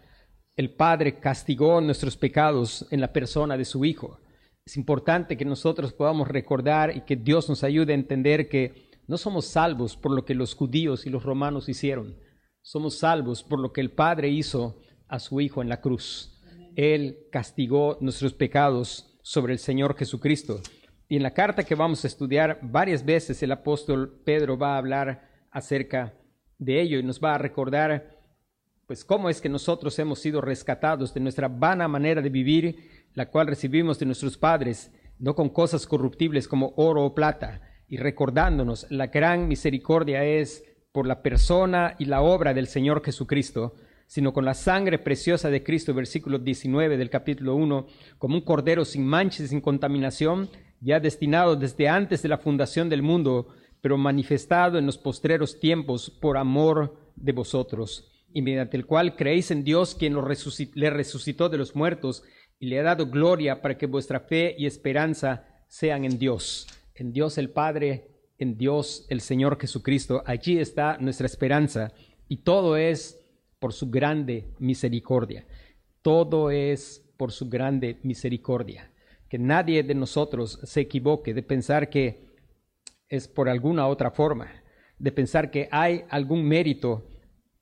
El 0.57 0.71
Padre 0.71 1.21
castigó 1.21 1.81
nuestros 1.81 2.17
pecados 2.17 2.87
en 2.91 3.01
la 3.01 3.13
persona 3.13 3.57
de 3.57 3.65
su 3.65 3.85
Hijo. 3.85 4.19
Es 4.65 4.77
importante 4.77 5.37
que 5.37 5.45
nosotros 5.45 5.93
podamos 5.93 6.29
recordar 6.29 6.97
y 6.97 7.03
que 7.03 7.17
Dios 7.17 7.49
nos 7.49 7.63
ayude 7.63 7.93
a 7.93 7.97
entender 7.97 8.49
que 8.49 8.89
no 9.07 9.19
somos 9.19 9.47
salvos 9.47 9.97
por 9.97 10.13
lo 10.13 10.25
que 10.25 10.35
los 10.35 10.55
judíos 10.55 11.07
y 11.07 11.11
los 11.11 11.23
romanos 11.23 11.69
hicieron 11.69 12.17
somos 12.67 12.99
salvos 12.99 13.45
por 13.45 13.61
lo 13.61 13.73
que 13.73 13.81
el 13.81 13.93
Padre 13.93 14.29
hizo 14.29 14.81
a 15.07 15.21
su 15.21 15.41
Hijo 15.41 15.63
en 15.63 15.69
la 15.69 15.81
cruz. 15.81 16.37
Él 16.75 17.29
castigó 17.31 17.97
nuestros 18.01 18.35
pecados 18.35 19.17
sobre 19.23 19.53
el 19.53 19.61
Señor 19.61 19.97
Jesucristo. 19.97 20.61
Y 21.09 21.15
en 21.15 21.23
la 21.23 21.33
carta 21.33 21.63
que 21.63 21.77
vamos 21.77 22.03
a 22.03 22.09
estudiar 22.09 22.59
varias 22.63 23.05
veces 23.05 23.41
el 23.45 23.53
apóstol 23.53 24.21
Pedro 24.25 24.59
va 24.59 24.75
a 24.75 24.79
hablar 24.79 25.31
acerca 25.53 26.15
de 26.59 26.83
ello 26.83 26.99
y 26.99 27.05
nos 27.05 27.21
va 27.21 27.37
a 27.37 27.39
recordar 27.39 28.16
pues 28.87 29.05
cómo 29.05 29.29
es 29.29 29.41
que 29.41 29.49
nosotros 29.49 29.99
hemos 29.99 30.21
sido 30.21 30.41
rescatados 30.41 31.13
de 31.13 31.21
nuestra 31.21 31.49
vana 31.49 31.89
manera 31.89 32.23
de 32.23 32.31
vivir, 32.31 33.09
la 33.15 33.31
cual 33.31 33.49
recibimos 33.49 33.99
de 33.99 34.07
nuestros 34.07 34.39
padres, 34.39 34.93
no 35.19 35.35
con 35.35 35.49
cosas 35.49 35.87
corruptibles 35.87 36.47
como 36.47 36.73
oro 36.77 37.05
o 37.05 37.15
plata, 37.15 37.63
y 37.89 37.97
recordándonos 37.97 38.87
la 38.91 39.09
gran 39.09 39.49
misericordia 39.49 40.25
es 40.25 40.65
por 40.93 41.07
la 41.07 41.23
persona 41.23 41.97
y 41.99 42.05
la 42.05 42.23
obra 42.23 42.55
del 42.55 42.69
Señor 42.69 43.05
Jesucristo, 43.05 43.75
sino 44.07 44.33
con 44.33 44.45
la 44.45 44.55
sangre 44.55 45.01
preciosa 45.01 45.51
de 45.51 45.65
Cristo, 45.65 45.93
versículo 45.93 46.39
19 46.39 46.97
del 46.97 47.11
capítulo 47.11 47.57
1, 47.57 47.87
como 48.19 48.37
un 48.37 48.43
cordero 48.43 48.85
sin 48.85 49.05
mancha 49.05 49.43
y 49.43 49.49
sin 49.49 49.61
contaminación, 49.61 50.49
ya 50.81 51.01
destinado 51.01 51.57
desde 51.57 51.89
antes 51.89 52.23
de 52.23 52.29
la 52.29 52.39
fundación 52.39 52.89
del 52.89 53.03
mundo, 53.03 53.49
pero 53.81 53.99
manifestado 53.99 54.79
en 54.79 54.87
los 54.87 54.97
postreros 54.97 55.59
tiempos 55.59 56.09
por 56.09 56.37
amor 56.37 56.97
de 57.17 57.33
vosotros, 57.33 58.16
y 58.33 58.43
mediante 58.43 58.77
el 58.77 58.87
cual 58.87 59.17
creéis 59.17 59.51
en 59.51 59.65
Dios, 59.65 59.95
quien 59.95 60.15
lo 60.15 60.27
le 60.75 60.91
resucitó 60.91 61.49
de 61.49 61.59
los 61.59 61.75
muertos 61.75 62.23
y 62.59 62.67
le 62.67 62.81
ha 62.81 62.83
dado 62.83 63.07
gloria 63.07 63.63
para 63.63 63.77
que 63.77 63.87
vuestra 63.87 64.21
fe 64.21 64.55
y 64.59 64.67
esperanza 64.67 65.47
sean 65.69 66.05
en 66.05 66.19
Dios, 66.19 66.67
en 66.95 67.13
Dios 67.13 67.39
el 67.39 67.51
Padre 67.51 68.17
en 68.39 68.57
Dios 68.57 69.07
el 69.09 69.21
Señor 69.21 69.59
Jesucristo. 69.61 70.23
Allí 70.27 70.59
está 70.59 70.99
nuestra 70.99 71.27
esperanza 71.27 71.93
y 72.29 72.39
todo 72.39 72.77
es 72.77 73.19
por 73.59 73.73
su 73.73 73.91
grande 73.91 74.53
misericordia. 74.59 75.47
Todo 76.03 76.51
es 76.51 77.05
por 77.17 77.33
su 77.33 77.49
grande 77.49 77.99
misericordia. 78.03 78.91
Que 79.29 79.39
nadie 79.39 79.83
de 79.83 79.95
nosotros 79.95 80.61
se 80.63 80.83
equivoque 80.83 81.35
de 81.35 81.43
pensar 81.43 81.89
que 81.89 82.27
es 83.09 83.27
por 83.29 83.49
alguna 83.49 83.87
otra 83.87 84.11
forma, 84.11 84.51
de 84.99 85.13
pensar 85.13 85.51
que 85.51 85.69
hay 85.71 86.05
algún 86.11 86.45
mérito. 86.45 87.09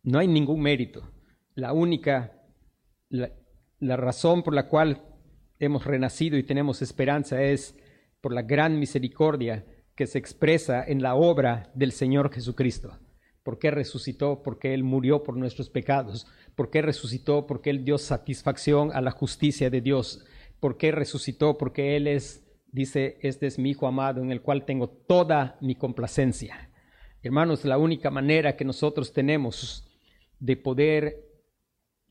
No 0.04 0.18
hay 0.18 0.28
ningún 0.28 0.60
mérito. 0.60 1.02
La 1.54 1.72
única, 1.72 2.32
la, 3.08 3.96
razón 3.96 4.42
por 4.42 4.54
la 4.54 4.68
cual 4.68 5.02
hemos 5.58 5.86
renacido 5.86 6.36
y 6.36 6.42
tenemos 6.42 6.82
esperanza 6.82 7.42
es 7.42 7.74
por 8.20 8.34
la 8.34 8.42
gran 8.42 8.78
misericordia 8.78 9.64
que 9.96 10.06
se 10.06 10.18
expresa 10.18 10.84
en 10.84 11.00
la 11.00 11.14
obra 11.14 11.72
del 11.74 11.92
Señor 11.92 12.30
Jesucristo. 12.30 12.98
¿Por 13.42 13.58
qué 13.58 13.70
resucitó? 13.70 14.42
Porque 14.42 14.74
Él 14.74 14.84
murió 14.84 15.22
por 15.22 15.38
nuestros 15.38 15.70
pecados. 15.70 16.26
¿Por 16.54 16.70
qué 16.70 16.82
resucitó? 16.82 17.46
Porque 17.46 17.70
Él 17.70 17.84
dio 17.84 17.96
satisfacción 17.96 18.90
a 18.92 19.00
la 19.00 19.10
justicia 19.10 19.70
de 19.70 19.80
Dios. 19.80 20.26
¿Por 20.60 20.76
qué 20.76 20.92
resucitó? 20.92 21.56
Porque 21.56 21.96
Él 21.96 22.08
es, 22.08 22.46
dice, 22.72 23.16
este 23.22 23.46
es 23.46 23.58
mi 23.58 23.70
Hijo 23.70 23.86
amado 23.86 24.20
en 24.20 24.30
el 24.30 24.42
cual 24.42 24.66
tengo 24.66 24.88
toda 24.88 25.56
mi 25.62 25.76
complacencia. 25.76 26.70
Hermanos, 27.22 27.64
la 27.64 27.78
única 27.78 28.10
manera 28.10 28.54
que 28.54 28.66
nosotros 28.66 29.14
tenemos 29.14 29.90
de 30.44 30.58
poder 30.58 31.24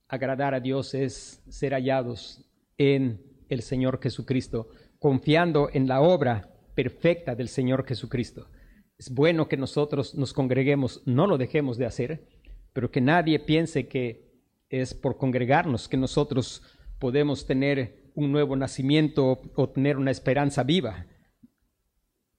agradar 0.07 0.55
a 0.55 0.59
Dios 0.59 0.95
es 0.95 1.43
ser 1.49 1.73
hallados 1.73 2.43
en 2.79 3.21
el 3.47 3.61
Señor 3.61 3.99
Jesucristo, 4.01 4.69
confiando 4.97 5.69
en 5.71 5.87
la 5.87 6.01
obra 6.01 6.51
perfecta 6.73 7.35
del 7.35 7.47
Señor 7.47 7.85
Jesucristo. 7.85 8.49
Es 8.97 9.13
bueno 9.13 9.47
que 9.47 9.55
nosotros 9.55 10.15
nos 10.15 10.33
congreguemos, 10.33 11.03
no 11.05 11.27
lo 11.27 11.37
dejemos 11.37 11.77
de 11.77 11.85
hacer, 11.85 12.27
pero 12.73 12.89
que 12.89 13.01
nadie 13.01 13.37
piense 13.37 13.87
que 13.87 14.33
es 14.67 14.95
por 14.95 15.17
congregarnos 15.17 15.87
que 15.87 15.97
nosotros 15.97 16.63
podemos 16.97 17.45
tener 17.45 18.09
un 18.15 18.31
nuevo 18.31 18.55
nacimiento 18.55 19.41
o 19.53 19.69
tener 19.69 19.97
una 19.97 20.09
esperanza 20.09 20.63
viva. 20.63 21.05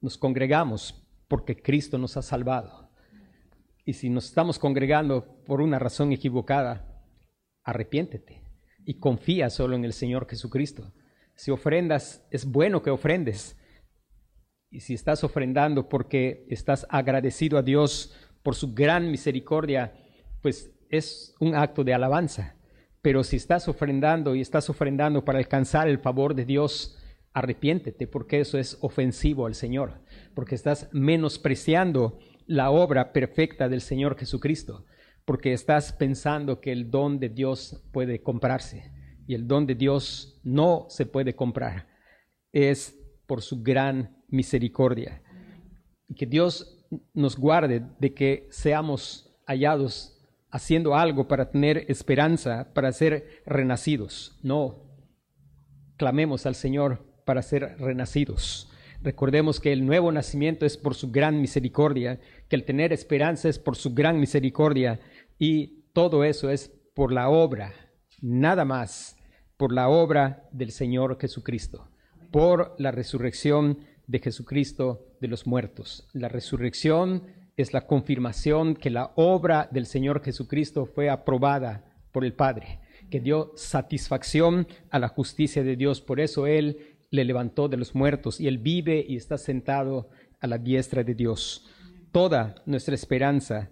Nos 0.01 0.17
congregamos 0.17 1.07
porque 1.29 1.55
Cristo 1.55 1.97
nos 1.97 2.17
ha 2.17 2.21
salvado. 2.21 2.84
Y 3.85 3.93
si 3.93 4.09
nos 4.09 4.25
estamos 4.25 4.57
congregando 4.57 5.43
por 5.45 5.61
una 5.61 5.77
razón 5.77 6.11
equivocada, 6.11 7.03
arrepiéntete 7.63 8.41
y 8.83 8.95
confía 8.95 9.49
solo 9.49 9.75
en 9.75 9.85
el 9.85 9.93
Señor 9.93 10.27
Jesucristo. 10.27 10.91
Si 11.35 11.51
ofrendas, 11.51 12.25
es 12.31 12.45
bueno 12.45 12.81
que 12.81 12.89
ofrendes, 12.89 13.55
y 14.71 14.79
si 14.81 14.93
estás 14.93 15.23
ofrendando 15.23 15.87
porque 15.87 16.45
estás 16.49 16.85
agradecido 16.89 17.57
a 17.57 17.61
Dios 17.61 18.13
por 18.43 18.55
su 18.55 18.73
gran 18.73 19.09
misericordia, 19.11 19.93
pues 20.41 20.71
es 20.89 21.35
un 21.39 21.55
acto 21.55 21.83
de 21.83 21.93
alabanza. 21.93 22.55
Pero 23.01 23.23
si 23.23 23.37
estás 23.37 23.67
ofrendando 23.67 24.35
y 24.35 24.41
estás 24.41 24.69
ofrendando 24.69 25.23
para 25.23 25.39
alcanzar 25.39 25.87
el 25.87 25.99
favor 25.99 26.33
de 26.33 26.45
Dios, 26.45 26.97
arrepiéntete 27.33 28.07
porque 28.07 28.39
eso 28.39 28.57
es 28.57 28.77
ofensivo 28.81 29.45
al 29.45 29.55
Señor, 29.55 30.01
porque 30.33 30.55
estás 30.55 30.89
menospreciando 30.91 32.19
la 32.45 32.71
obra 32.71 33.11
perfecta 33.11 33.69
del 33.69 33.81
Señor 33.81 34.17
Jesucristo, 34.17 34.85
porque 35.25 35.53
estás 35.53 35.93
pensando 35.93 36.61
que 36.61 36.71
el 36.71 36.91
don 36.91 37.19
de 37.19 37.29
Dios 37.29 37.83
puede 37.91 38.21
comprarse 38.21 38.91
y 39.27 39.33
el 39.33 39.47
don 39.47 39.65
de 39.65 39.75
Dios 39.75 40.39
no 40.43 40.85
se 40.89 41.05
puede 41.05 41.35
comprar. 41.35 41.87
Es 42.51 42.97
por 43.25 43.41
su 43.41 43.61
gran 43.63 44.23
misericordia. 44.27 45.21
Que 46.15 46.25
Dios 46.25 46.85
nos 47.13 47.35
guarde 47.37 47.83
de 47.99 48.13
que 48.13 48.47
seamos 48.51 49.35
hallados 49.47 50.11
haciendo 50.51 50.95
algo 50.95 51.27
para 51.27 51.49
tener 51.49 51.85
esperanza, 51.89 52.71
para 52.73 52.91
ser 52.91 53.41
renacidos. 53.45 54.39
No, 54.43 54.85
clamemos 55.97 56.45
al 56.45 56.55
Señor 56.55 57.03
para 57.25 57.41
ser 57.41 57.77
renacidos. 57.79 58.71
Recordemos 59.05 59.59
que 59.59 59.71
el 59.71 59.85
nuevo 59.85 60.11
nacimiento 60.11 60.65
es 60.65 60.77
por 60.77 60.95
su 60.95 61.11
gran 61.11 61.39
misericordia, 61.39 62.19
que 62.49 62.55
el 62.55 62.65
tener 62.65 62.91
esperanza 62.91 63.47
es 63.47 63.59
por 63.59 63.75
su 63.75 63.93
gran 63.93 64.19
misericordia 64.19 64.99
y 65.37 65.83
todo 65.93 66.23
eso 66.23 66.49
es 66.49 66.71
por 66.95 67.11
la 67.11 67.29
obra, 67.29 67.71
nada 68.19 68.65
más, 68.65 69.15
por 69.57 69.71
la 69.71 69.89
obra 69.89 70.49
del 70.51 70.71
Señor 70.71 71.19
Jesucristo, 71.21 71.87
por 72.31 72.73
la 72.79 72.89
resurrección 72.89 73.77
de 74.07 74.17
Jesucristo 74.17 75.05
de 75.21 75.27
los 75.27 75.45
muertos. 75.45 76.07
La 76.13 76.27
resurrección 76.27 77.27
es 77.57 77.73
la 77.73 77.85
confirmación 77.85 78.73
que 78.73 78.89
la 78.89 79.11
obra 79.17 79.69
del 79.71 79.85
Señor 79.85 80.23
Jesucristo 80.23 80.87
fue 80.87 81.11
aprobada 81.11 81.85
por 82.11 82.25
el 82.25 82.33
Padre, 82.33 82.79
que 83.11 83.19
dio 83.19 83.51
satisfacción 83.55 84.67
a 84.89 84.97
la 84.97 85.09
justicia 85.09 85.63
de 85.63 85.75
Dios. 85.75 86.01
Por 86.01 86.19
eso 86.19 86.47
Él 86.47 86.94
le 87.15 87.25
levantó 87.25 87.67
de 87.67 87.77
los 87.77 87.95
muertos 87.95 88.39
y 88.39 88.47
Él 88.47 88.57
vive 88.57 89.03
y 89.07 89.15
está 89.15 89.37
sentado 89.37 90.09
a 90.39 90.47
la 90.47 90.57
diestra 90.57 91.03
de 91.03 91.15
Dios. 91.15 91.67
Toda 92.11 92.55
nuestra 92.65 92.95
esperanza 92.95 93.71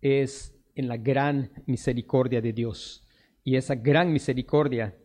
es 0.00 0.54
en 0.74 0.88
la 0.88 0.96
gran 0.96 1.50
misericordia 1.66 2.40
de 2.40 2.52
Dios. 2.52 3.06
Y 3.44 3.56
esa 3.56 3.74
gran 3.74 4.12
misericordia 4.12 4.96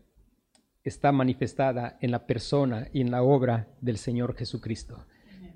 está 0.84 1.12
manifestada 1.12 1.98
en 2.02 2.12
la 2.12 2.26
persona 2.26 2.88
y 2.94 3.02
en 3.02 3.12
la 3.12 3.24
obra 3.24 3.68
del 3.82 3.98
Señor 3.98 4.36
Jesucristo. 4.36 5.06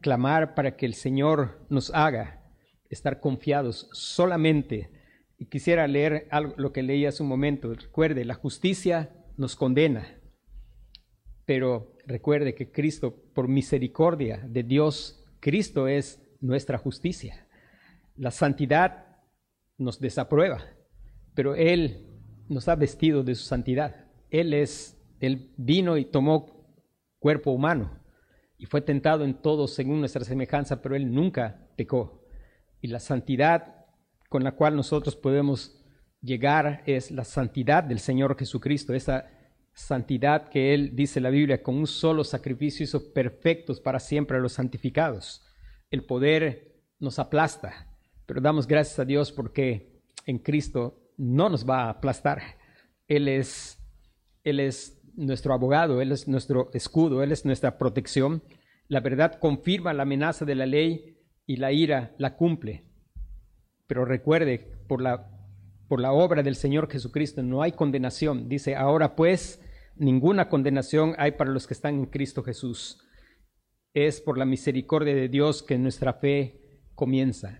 Clamar 0.01 0.55
para 0.55 0.75
que 0.75 0.85
el 0.85 0.93
Señor 0.93 1.65
nos 1.69 1.93
haga 1.93 2.41
estar 2.89 3.19
confiados 3.19 3.89
solamente. 3.93 4.89
Y 5.37 5.45
quisiera 5.45 5.87
leer 5.87 6.27
algo, 6.31 6.53
lo 6.57 6.73
que 6.73 6.83
leí 6.83 7.05
hace 7.05 7.23
un 7.23 7.29
momento. 7.29 7.73
Recuerde, 7.73 8.25
la 8.25 8.33
justicia 8.33 9.09
nos 9.37 9.55
condena, 9.55 10.19
pero 11.45 11.95
recuerde 12.11 12.53
que 12.53 12.71
Cristo, 12.71 13.15
por 13.33 13.47
misericordia 13.47 14.43
de 14.47 14.63
Dios, 14.63 15.23
Cristo 15.39 15.87
es 15.87 16.21
nuestra 16.39 16.77
justicia. 16.77 17.47
La 18.15 18.31
santidad 18.31 19.17
nos 19.77 19.99
desaprueba, 19.99 20.63
pero 21.33 21.55
Él 21.55 22.07
nos 22.49 22.67
ha 22.67 22.75
vestido 22.75 23.23
de 23.23 23.35
su 23.35 23.45
santidad. 23.45 24.07
Él 24.29 24.53
es, 24.53 25.01
Él 25.19 25.53
vino 25.57 25.97
y 25.97 26.05
tomó 26.05 26.67
cuerpo 27.19 27.51
humano 27.51 27.99
y 28.57 28.65
fue 28.65 28.81
tentado 28.81 29.23
en 29.23 29.41
todo 29.41 29.67
según 29.67 29.99
nuestra 29.99 30.23
semejanza, 30.23 30.81
pero 30.81 30.95
Él 30.95 31.11
nunca 31.11 31.67
pecó. 31.75 32.23
Y 32.79 32.87
la 32.87 32.99
santidad 32.99 33.87
con 34.29 34.43
la 34.43 34.51
cual 34.51 34.75
nosotros 34.75 35.15
podemos 35.15 35.83
llegar 36.21 36.83
es 36.85 37.09
la 37.09 37.23
santidad 37.23 37.83
del 37.83 37.99
Señor 37.99 38.37
Jesucristo, 38.37 38.93
esa 38.93 39.25
santidad 39.73 40.49
que 40.49 40.73
Él, 40.73 40.95
dice 40.95 41.19
la 41.19 41.29
Biblia, 41.29 41.63
con 41.63 41.75
un 41.75 41.87
solo 41.87 42.23
sacrificio 42.23 42.83
hizo 42.83 43.13
perfectos 43.13 43.79
para 43.79 43.99
siempre 43.99 44.37
a 44.37 44.39
los 44.39 44.53
santificados. 44.53 45.43
El 45.89 46.05
poder 46.05 46.81
nos 46.99 47.19
aplasta, 47.19 47.87
pero 48.25 48.41
damos 48.41 48.67
gracias 48.67 48.99
a 48.99 49.05
Dios 49.05 49.31
porque 49.31 50.01
en 50.25 50.39
Cristo 50.39 51.11
no 51.17 51.49
nos 51.49 51.67
va 51.67 51.83
a 51.83 51.89
aplastar. 51.89 52.41
Él 53.07 53.27
es, 53.27 53.79
Él 54.43 54.59
es 54.59 55.01
nuestro 55.15 55.53
abogado, 55.53 56.01
Él 56.01 56.11
es 56.11 56.27
nuestro 56.27 56.69
escudo, 56.73 57.23
Él 57.23 57.31
es 57.31 57.45
nuestra 57.45 57.77
protección. 57.77 58.43
La 58.87 58.99
verdad 58.99 59.39
confirma 59.39 59.93
la 59.93 60.03
amenaza 60.03 60.45
de 60.45 60.55
la 60.55 60.65
ley 60.65 61.17
y 61.45 61.57
la 61.57 61.71
ira 61.71 62.13
la 62.17 62.35
cumple. 62.35 62.85
Pero 63.87 64.05
recuerde, 64.05 64.59
por 64.87 65.01
la, 65.01 65.40
por 65.91 65.99
la 65.99 66.13
obra 66.13 66.41
del 66.41 66.55
Señor 66.55 66.89
Jesucristo 66.89 67.43
no 67.43 67.61
hay 67.61 67.73
condenación. 67.73 68.47
Dice, 68.47 68.77
ahora 68.77 69.13
pues, 69.13 69.61
ninguna 69.97 70.47
condenación 70.47 71.15
hay 71.17 71.31
para 71.31 71.51
los 71.51 71.67
que 71.67 71.73
están 71.73 71.95
en 71.95 72.05
Cristo 72.05 72.43
Jesús. 72.43 73.03
Es 73.93 74.21
por 74.21 74.37
la 74.37 74.45
misericordia 74.45 75.13
de 75.13 75.27
Dios 75.27 75.61
que 75.61 75.77
nuestra 75.77 76.13
fe 76.13 76.79
comienza 76.95 77.59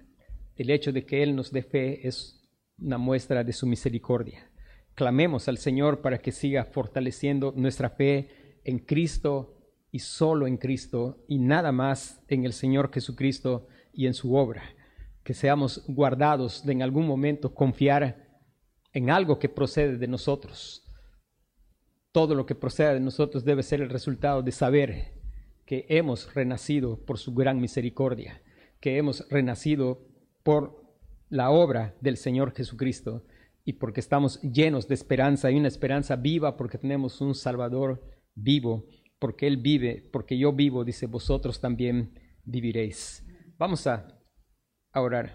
el 0.55 0.69
hecho 0.69 0.93
de 0.93 1.05
que 1.05 1.23
Él 1.23 1.35
nos 1.35 1.51
dé 1.51 1.61
fe 1.61 2.07
es 2.07 2.49
una 2.77 2.97
muestra 2.97 3.43
de 3.43 3.51
su 3.51 3.67
misericordia. 3.67 4.49
Clamemos 4.95 5.49
al 5.49 5.57
Señor 5.57 5.99
para 5.99 6.19
que 6.19 6.31
siga 6.31 6.63
fortaleciendo 6.63 7.51
nuestra 7.57 7.89
fe 7.89 8.61
en 8.63 8.79
Cristo 8.79 9.57
y 9.91 9.99
solo 9.99 10.47
en 10.47 10.55
Cristo 10.55 11.25
y 11.27 11.37
nada 11.37 11.73
más 11.73 12.23
en 12.29 12.45
el 12.45 12.53
Señor 12.53 12.93
Jesucristo 12.93 13.67
y 13.91 14.07
en 14.07 14.13
su 14.13 14.35
obra. 14.35 14.63
Que 15.23 15.33
seamos 15.33 15.83
guardados 15.87 16.65
de 16.65 16.73
en 16.73 16.81
algún 16.81 17.07
momento 17.07 17.53
confiar 17.53 18.31
en 18.93 19.09
algo 19.09 19.39
que 19.39 19.49
procede 19.49 19.97
de 19.97 20.07
nosotros. 20.07 20.83
Todo 22.11 22.35
lo 22.35 22.45
que 22.45 22.55
procede 22.55 22.95
de 22.95 22.99
nosotros 22.99 23.45
debe 23.45 23.63
ser 23.63 23.81
el 23.81 23.89
resultado 23.89 24.41
de 24.41 24.51
saber 24.51 25.13
que 25.65 25.85
hemos 25.87 26.33
renacido 26.33 26.97
por 27.05 27.17
su 27.17 27.33
gran 27.33 27.61
misericordia, 27.61 28.41
que 28.81 28.97
hemos 28.97 29.27
renacido 29.29 30.05
por 30.43 30.81
la 31.29 31.49
obra 31.49 31.95
del 32.01 32.17
Señor 32.17 32.53
Jesucristo 32.53 33.23
y 33.63 33.73
porque 33.73 34.01
estamos 34.01 34.41
llenos 34.41 34.87
de 34.87 34.95
esperanza 34.95 35.49
y 35.49 35.55
una 35.55 35.69
esperanza 35.69 36.17
viva 36.17 36.57
porque 36.57 36.77
tenemos 36.77 37.21
un 37.21 37.35
Salvador 37.35 38.03
vivo, 38.35 38.85
porque 39.17 39.47
Él 39.47 39.57
vive, 39.57 40.09
porque 40.11 40.37
yo 40.37 40.51
vivo, 40.51 40.83
dice, 40.83 41.05
vosotros 41.05 41.61
también 41.61 42.19
viviréis. 42.43 43.25
Vamos 43.57 43.87
a, 43.87 44.19
a. 44.93 45.31